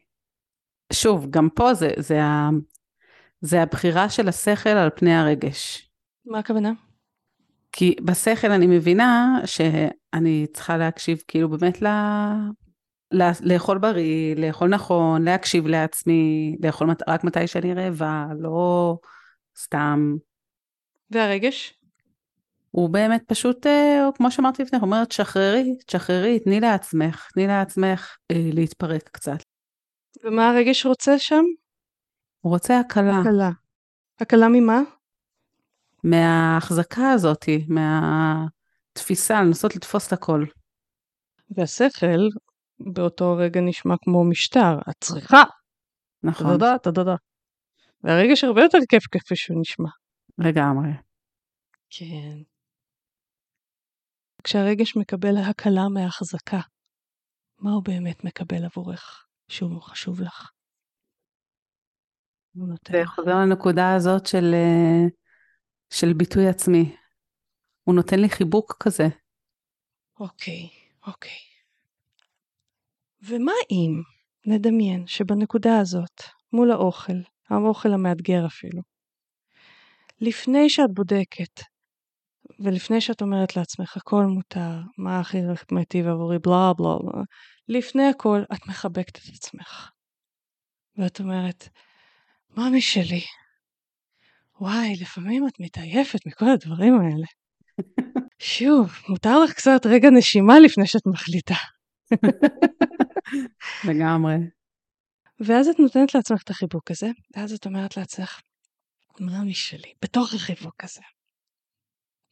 [0.92, 2.18] שוב, גם פה זה, זה,
[3.44, 5.90] זה הבחירה של השכל על פני הרגש.
[6.26, 6.72] מה הכוונה?
[7.72, 11.86] כי בשכל אני מבינה שאני צריכה להקשיב כאילו באמת ל...
[13.12, 13.22] ל...
[13.40, 18.96] לאכול בריא, לאכול נכון, להקשיב לעצמי, לאכול רק מתי שאני רעבה, לא
[19.58, 20.16] סתם.
[21.10, 21.74] והרגש?
[22.70, 28.16] הוא באמת פשוט, אה, כמו שאמרתי לפני, הוא אומר, תשחררי, תשחררי, תני לעצמך, תני לעצמך
[28.30, 29.38] אה, להתפרק קצת.
[30.24, 31.44] ומה הרגש רוצה שם?
[32.44, 33.20] הוא רוצה הקלה.
[33.20, 33.50] הקלה.
[34.20, 34.80] הקלה ממה?
[36.04, 40.44] מההחזקה הזאת, מהתפיסה, לנסות לתפוס את הכל.
[41.50, 42.28] והשכל
[42.80, 45.42] באותו רגע נשמע כמו משטר, את צריכה.
[46.22, 46.46] נכון.
[46.46, 47.14] תודה, תודה.
[48.02, 49.90] והרגש הרבה יותר כיף כפי שהוא נשמע.
[50.38, 50.90] לגמרי.
[51.90, 52.38] כן.
[54.44, 56.60] כשהרגש מקבל הקלה מהחזקה,
[57.58, 60.53] מה הוא באמת מקבל עבורך שהוא חשוב לך?
[62.90, 65.08] זה חוזר לנקודה הזאת של, אה,
[65.90, 66.96] של ביטוי עצמי.
[67.84, 69.08] הוא נותן לי חיבוק כזה.
[70.20, 70.68] אוקיי,
[71.06, 71.38] אוקיי.
[73.22, 74.02] ומה אם
[74.46, 78.82] נדמיין שבנקודה הזאת, מול האוכל, האוכל המאתגר אפילו,
[80.20, 81.60] לפני שאת בודקת,
[82.60, 85.38] ולפני שאת אומרת לעצמך הכל מותר, מה הכי
[85.72, 87.22] מיטיב עבורי, בלה בלה בלה,
[87.68, 89.90] לפני הכל את מחבקת את עצמך.
[90.96, 91.68] ואת אומרת,
[92.56, 93.24] מאמי שלי,
[94.60, 97.26] וואי, לפעמים את מתעייפת מכל הדברים האלה.
[98.38, 101.54] שוב, מותר לך קצת רגע נשימה לפני שאת מחליטה.
[103.88, 104.34] לגמרי.
[105.40, 108.40] ואז את נותנת לעצמך את החיבוק הזה, ואז את אומרת לעצמך,
[109.20, 111.00] מאמי שלי, בתוך החיבוק הזה,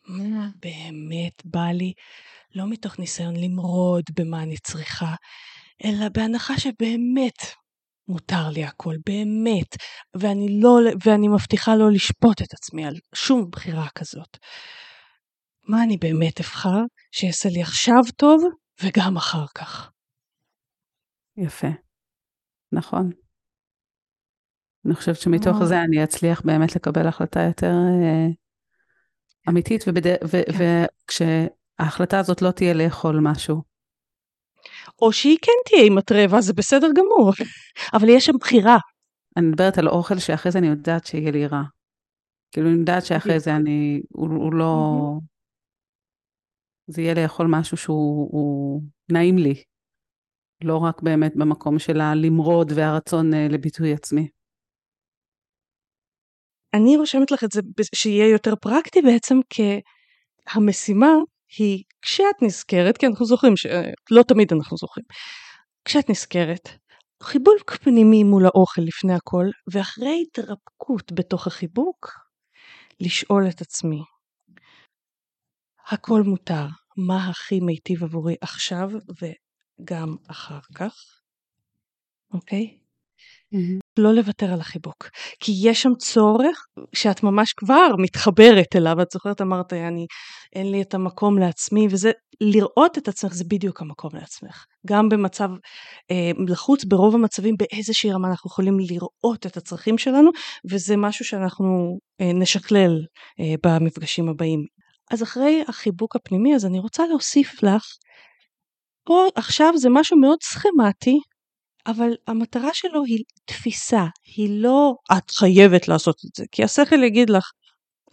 [0.08, 1.92] מה באמת בא לי,
[2.54, 5.14] לא מתוך ניסיון למרוד במה אני צריכה,
[5.84, 7.38] אלא בהנחה שבאמת
[8.12, 9.76] מותר לי הכל, באמת,
[10.16, 14.36] ואני, לא, ואני מבטיחה לא לשפוט את עצמי על שום בחירה כזאת.
[15.68, 16.78] מה אני באמת אבחר
[17.12, 18.42] שיעשה לי עכשיו טוב
[18.82, 19.90] וגם אחר כך.
[21.36, 21.68] יפה,
[22.72, 23.10] נכון.
[24.86, 28.26] אני חושבת שמתוך זה אני אצליח באמת לקבל החלטה יותר אה,
[29.48, 29.84] אמיתית.
[29.84, 29.90] כן.
[31.08, 33.71] וכשההחלטה הזאת לא תהיה לאכול משהו.
[35.02, 37.32] או שהיא כן תהיה עם הטרבה, זה בסדר גמור,
[37.96, 38.76] אבל יש שם בחירה.
[39.36, 41.62] אני מדברת על אוכל שאחרי זה אני יודעת שיהיה לי רע.
[42.52, 44.74] כאילו אני יודעת שאחרי זה אני, הוא, הוא לא...
[46.86, 48.82] זה יהיה לאכול משהו שהוא
[49.12, 49.54] נעים לי.
[50.64, 54.28] לא רק באמת במקום של הלמרוד והרצון אה, לביטוי עצמי.
[56.74, 57.60] אני רושמת לך את זה
[57.94, 61.12] שיהיה יותר פרקטי בעצם כהמשימה
[61.58, 65.04] היא כשאת נזכרת, כי אנחנו זוכרים שלא תמיד אנחנו זוכרים,
[65.84, 66.68] כשאת נזכרת,
[67.22, 72.08] חיבוק פנימי מול האוכל לפני הכל, ואחרי התרפקות בתוך החיבוק,
[73.00, 74.02] לשאול את עצמי,
[75.88, 78.88] הכל מותר, מה הכי מיטיב עבורי עכשיו
[79.20, 80.94] וגם אחר כך,
[82.34, 82.81] אוקיי?
[83.54, 83.78] Mm-hmm.
[83.98, 85.08] לא לוותר על החיבוק,
[85.40, 90.06] כי יש שם צורך שאת ממש כבר מתחברת אליו, את זוכרת אמרת, אני,
[90.54, 94.64] אין לי את המקום לעצמי, וזה, לראות את עצמך זה בדיוק המקום לעצמך.
[94.86, 95.48] גם במצב
[96.10, 100.30] אה, לחוץ, ברוב המצבים באיזושהי רמה אנחנו יכולים לראות את הצרכים שלנו,
[100.70, 103.00] וזה משהו שאנחנו אה, נשקלל
[103.40, 104.60] אה, במפגשים הבאים.
[105.10, 107.84] אז אחרי החיבוק הפנימי, אז אני רוצה להוסיף לך,
[109.06, 111.18] פה עכשיו זה משהו מאוד סכמטי,
[111.86, 114.06] אבל המטרה שלו היא תפיסה,
[114.36, 117.50] היא לא את חייבת לעשות את זה, כי השכל יגיד לך,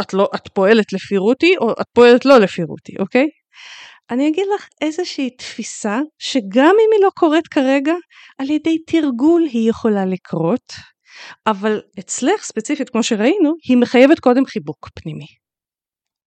[0.01, 3.27] את, לא, את פועלת לפי רותי או את פועלת לא לפי רותי, אוקיי?
[4.11, 7.93] אני אגיד לך איזושהי תפיסה שגם אם היא לא קורית כרגע,
[8.37, 10.73] על ידי תרגול היא יכולה לקרות,
[11.47, 15.25] אבל אצלך ספציפית כמו שראינו, היא מחייבת קודם חיבוק פנימי.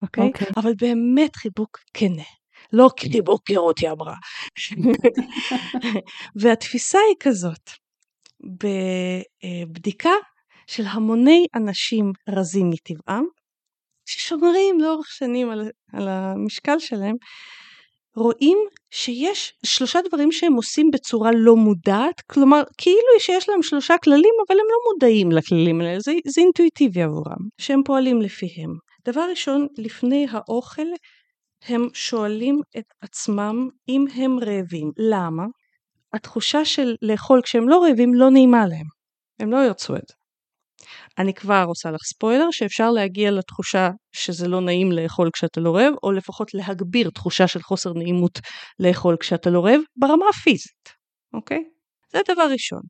[0.02, 0.24] אוקיי?
[0.24, 0.26] Okay?
[0.26, 0.46] אוקיי.
[0.46, 0.60] Okay.
[0.60, 2.41] אבל באמת חיבוק כנה.
[2.72, 4.14] לא חיבוק קירות היא אמרה.
[6.40, 7.70] והתפיסה היא כזאת,
[8.42, 10.14] בבדיקה
[10.66, 13.24] של המוני אנשים רזים מטבעם,
[14.06, 17.16] ששומרים לאורך שנים על, על המשקל שלהם,
[18.16, 18.58] רואים
[18.90, 24.56] שיש שלושה דברים שהם עושים בצורה לא מודעת, כלומר כאילו שיש להם שלושה כללים אבל
[24.58, 28.70] הם לא מודעים לכללים האלה, זה, זה אינטואיטיבי עבורם, שהם פועלים לפיהם.
[29.06, 30.86] דבר ראשון, לפני האוכל
[31.66, 34.92] הם שואלים את עצמם אם הם רעבים.
[34.96, 35.42] למה?
[36.12, 38.86] התחושה של לאכול כשהם לא רעבים לא נעימה להם.
[39.40, 40.14] הם לא ירצו את זה.
[41.18, 45.94] אני כבר עושה לך ספוילר שאפשר להגיע לתחושה שזה לא נעים לאכול כשאתה לא רעב,
[46.02, 48.38] או לפחות להגביר תחושה של חוסר נעימות
[48.78, 50.88] לאכול כשאתה לא רעב ברמה הפיזית,
[51.34, 51.64] אוקיי?
[52.12, 52.82] זה דבר ראשון.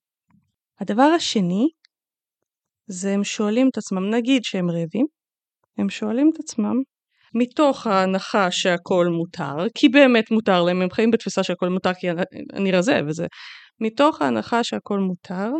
[0.81, 1.69] הדבר השני
[2.87, 5.07] זה הם שואלים את עצמם, נגיד שהם רעבים,
[5.79, 6.75] הם שואלים את עצמם
[7.35, 12.07] מתוך ההנחה שהכל מותר, כי באמת מותר להם, הם חיים בתפיסה שהכל מותר כי
[12.53, 13.27] אני רזה וזה,
[13.81, 15.51] מתוך ההנחה שהכל מותר,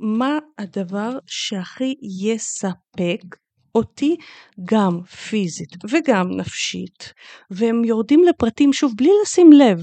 [0.00, 3.36] מה הדבר שהכי יספק
[3.74, 4.16] אותי
[4.64, 7.12] גם פיזית וגם נפשית,
[7.50, 9.78] והם יורדים לפרטים שוב בלי לשים לב,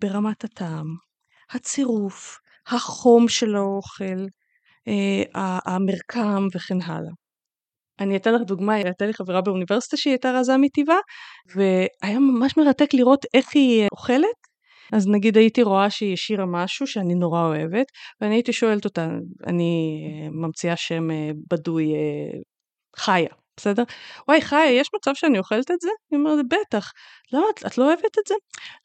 [0.00, 0.86] ברמת הטעם,
[1.50, 4.26] הצירוף, החום של האוכל,
[4.88, 7.21] אה, המרקם וכן הלאה.
[8.02, 10.98] אני אתן לך דוגמה, הייתה לי חברה באוניברסיטה שהיא הייתה רזה מטבעה,
[11.56, 14.52] והיה ממש מרתק לראות איך היא אוכלת.
[14.92, 17.86] אז נגיד הייתי רואה שהיא השאירה משהו שאני נורא אוהבת,
[18.20, 19.08] ואני הייתי שואלת אותה,
[19.46, 20.00] אני
[20.32, 22.38] ממציאה שם אה, בדוי אה,
[22.96, 23.82] חיה, בסדר?
[24.28, 25.88] וואי חי, יש מצב שאני אוכלת את זה?
[26.10, 26.90] היא אומרת, בטח.
[27.32, 28.34] למה, את, את לא אוהבת את זה?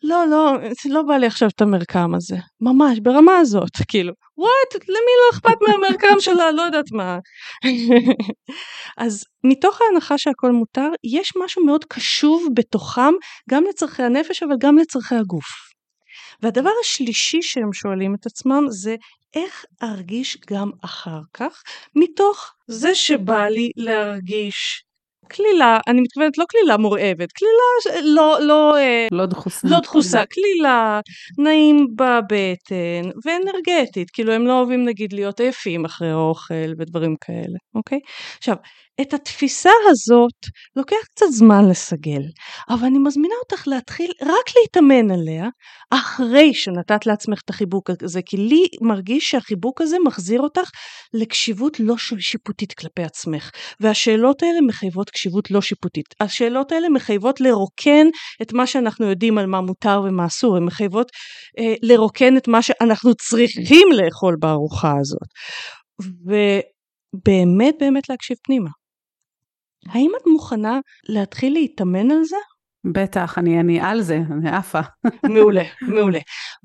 [0.03, 0.51] לא, לא,
[0.89, 2.35] לא בא לי עכשיו את המרקם הזה.
[2.61, 4.13] ממש, ברמה הזאת, כאילו.
[4.37, 6.51] וואט, למי לא אכפת מהמרקם שלה?
[6.51, 7.17] לא יודעת מה.
[9.05, 13.13] אז מתוך ההנחה שהכל מותר, יש משהו מאוד קשוב בתוכם,
[13.49, 15.67] גם לצורכי הנפש, אבל גם לצורכי הגוף.
[16.41, 18.95] והדבר השלישי שהם שואלים את עצמם זה
[19.35, 21.63] איך ארגיש גם אחר כך,
[21.95, 24.83] מתוך זה שבא לי להרגיש
[25.29, 30.99] קלילה, אני מתכוונת לא קלילה מורעבת, קלילה לא, לא, אה, לא דחוסה, לא דחוסה, קלילה,
[31.37, 37.99] נעים בבטן ואנרגטית, כאילו הם לא אוהבים נגיד להיות עייפים אחרי אוכל ודברים כאלה, אוקיי?
[38.37, 38.55] עכשיו,
[39.01, 40.45] את התפיסה הזאת
[40.75, 42.21] לוקח קצת זמן לסגל,
[42.69, 45.49] אבל אני מזמינה אותך להתחיל רק להתאמן עליה
[45.91, 50.69] אחרי שנתת לעצמך את החיבוק הזה, כי לי מרגיש שהחיבוק הזה מחזיר אותך
[51.13, 56.05] לקשיבות לא שיפוטית כלפי עצמך, והשאלות האלה מחייבות קשיבות לא שיפוטית.
[56.19, 58.07] השאלות האלה מחייבות לרוקן
[58.41, 61.07] את מה שאנחנו יודעים על מה מותר ומה אסור, הן מחייבות
[61.59, 65.27] אה, לרוקן את מה שאנחנו צריכים לאכול בארוחה הזאת.
[66.25, 68.69] ובאמת באמת להקשיב פנימה.
[69.85, 72.37] האם את מוכנה להתחיל להתאמן על זה?
[72.93, 74.79] בטח, אני, אני על זה, אני עפה.
[75.23, 76.19] מעולה, מעולה.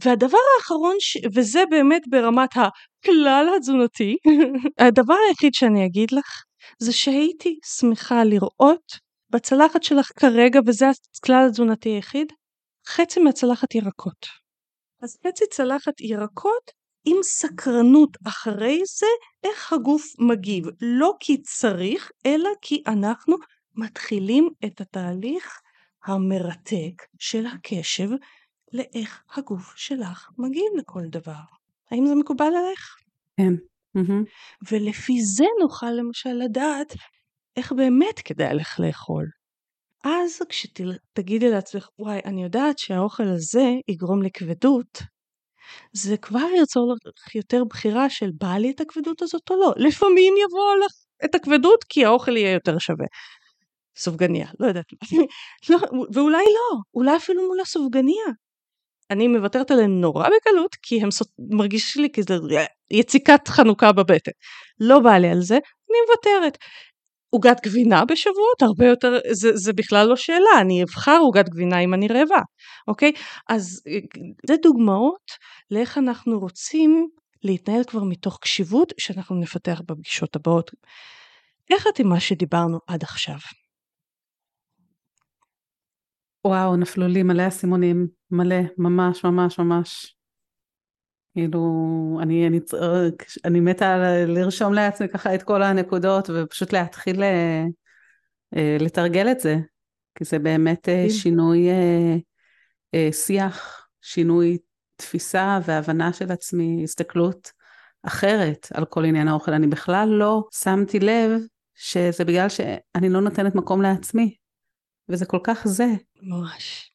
[0.05, 1.17] והדבר האחרון, ש...
[1.35, 4.17] וזה באמת ברמת הכלל התזונתי,
[4.89, 6.43] הדבר היחיד שאני אגיד לך,
[6.79, 8.93] זה שהייתי שמחה לראות
[9.31, 10.87] בצלחת שלך כרגע, וזה
[11.19, 12.33] הכלל התזונתי היחיד,
[12.89, 14.27] חצי מהצלחת ירקות.
[15.03, 16.71] אז חצי צלחת ירקות
[17.05, 19.07] עם סקרנות אחרי זה
[19.45, 23.37] איך הגוף מגיב, לא כי צריך, אלא כי אנחנו
[23.77, 25.61] מתחילים את התהליך
[26.05, 28.09] המרתק של הקשב
[28.73, 31.43] לאיך הגוף שלך מגיב לכל דבר.
[31.91, 32.97] האם זה מקובל עליך?
[33.37, 33.55] כן.
[33.99, 34.25] Mm-hmm.
[34.71, 36.95] ולפי זה נוכל למשל לדעת
[37.57, 39.27] איך באמת כדאי לך לאכול.
[40.05, 45.03] אז כשתגידי לעצמך, וואי, אני יודעת שהאוכל הזה יגרום לכבדות,
[45.93, 49.73] זה כבר יוצר לך יותר בחירה של בא לי את הכבדות הזאת או לא.
[49.77, 50.93] לפעמים יבוא לך
[51.25, 53.07] את הכבדות כי האוכל יהיה יותר שווה.
[53.97, 54.87] סופגניה, לא יודעת.
[55.71, 55.79] לא,
[56.15, 58.25] ואולי לא, אולי אפילו מול הסופגניה.
[59.11, 61.09] אני מוותרת עליהן נורא בקלות כי הם
[61.39, 62.35] מרגיש לי כזה
[62.91, 64.31] יציקת חנוכה בבטן.
[64.81, 66.59] לא בא לי על זה, אני מוותרת.
[67.35, 71.95] עוגת גבינה בשבועות הרבה יותר זה, זה בכלל לא שאלה אני אבחר עוגת גבינה אם
[71.95, 72.43] אני רעבה
[72.89, 73.13] אוקיי
[73.49, 73.83] אז
[74.47, 75.31] זה דוגמאות
[75.71, 77.09] לאיך אנחנו רוצים
[77.45, 80.71] להתנהל כבר מתוך קשיבות שאנחנו נפתח בפגישות הבאות.
[81.71, 83.37] איך את עם מה שדיברנו עד עכשיו?
[86.47, 90.15] וואו נפלו לי מלא אסימונים מלא ממש ממש ממש
[91.35, 92.61] כאילו, אני, אני,
[93.45, 97.65] אני מתה לרשום לעצמי ככה את כל הנקודות ופשוט להתחיל אה,
[98.57, 99.57] אה, לתרגל את זה,
[100.15, 101.69] כי זה באמת אה, שינוי
[103.13, 104.59] שיח, שינוי
[104.97, 107.53] תפיסה והבנה של עצמי, הסתכלות
[108.03, 109.53] אחרת על כל עניין האוכל.
[109.53, 111.31] אני בכלל לא שמתי לב
[111.75, 114.37] שזה בגלל שאני לא נותנת מקום לעצמי,
[115.09, 115.87] וזה כל כך זה.
[116.23, 116.93] ממש.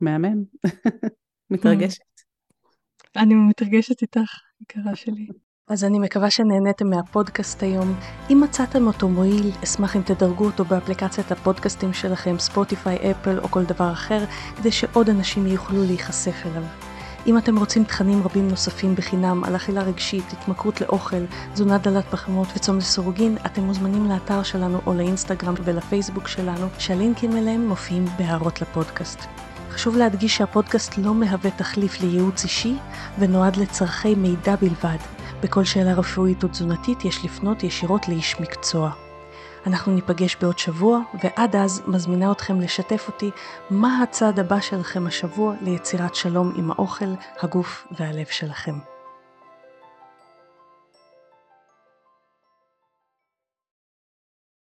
[0.00, 0.44] מהמם.
[1.50, 2.07] מתרגשת.
[3.16, 5.26] אני מתרגשת איתך, יקרה שלי.
[5.68, 7.94] אז אני מקווה שנהניתם מהפודקאסט היום.
[8.30, 13.64] אם מצאתם אותו מועיל, אשמח אם תדרגו אותו באפליקציית הפודקאסטים שלכם, ספוטיפיי, אפל או כל
[13.64, 14.24] דבר אחר,
[14.56, 16.62] כדי שעוד אנשים יוכלו להיחשף אליו.
[17.26, 22.48] אם אתם רוצים תכנים רבים נוספים בחינם על אכילה רגשית, התמכרות לאוכל, תזונה דלת פחמות
[22.56, 29.47] וצום לסורוגין, אתם מוזמנים לאתר שלנו או לאינסטגרם ולפייסבוק שלנו, שהלינקים אליהם מופיעים בהערות לפודקאסט.
[29.78, 32.76] חשוב להדגיש שהפודקאסט לא מהווה תחליף לייעוץ אישי
[33.18, 34.96] ונועד לצורכי מידע בלבד.
[35.42, 38.90] בכל שאלה רפואית או תזונתית יש לפנות ישירות לאיש מקצוע.
[39.66, 43.30] אנחנו ניפגש בעוד שבוע, ועד אז מזמינה אתכם לשתף אותי
[43.70, 48.97] מה הצעד הבא שלכם השבוע ליצירת שלום עם האוכל, הגוף והלב שלכם.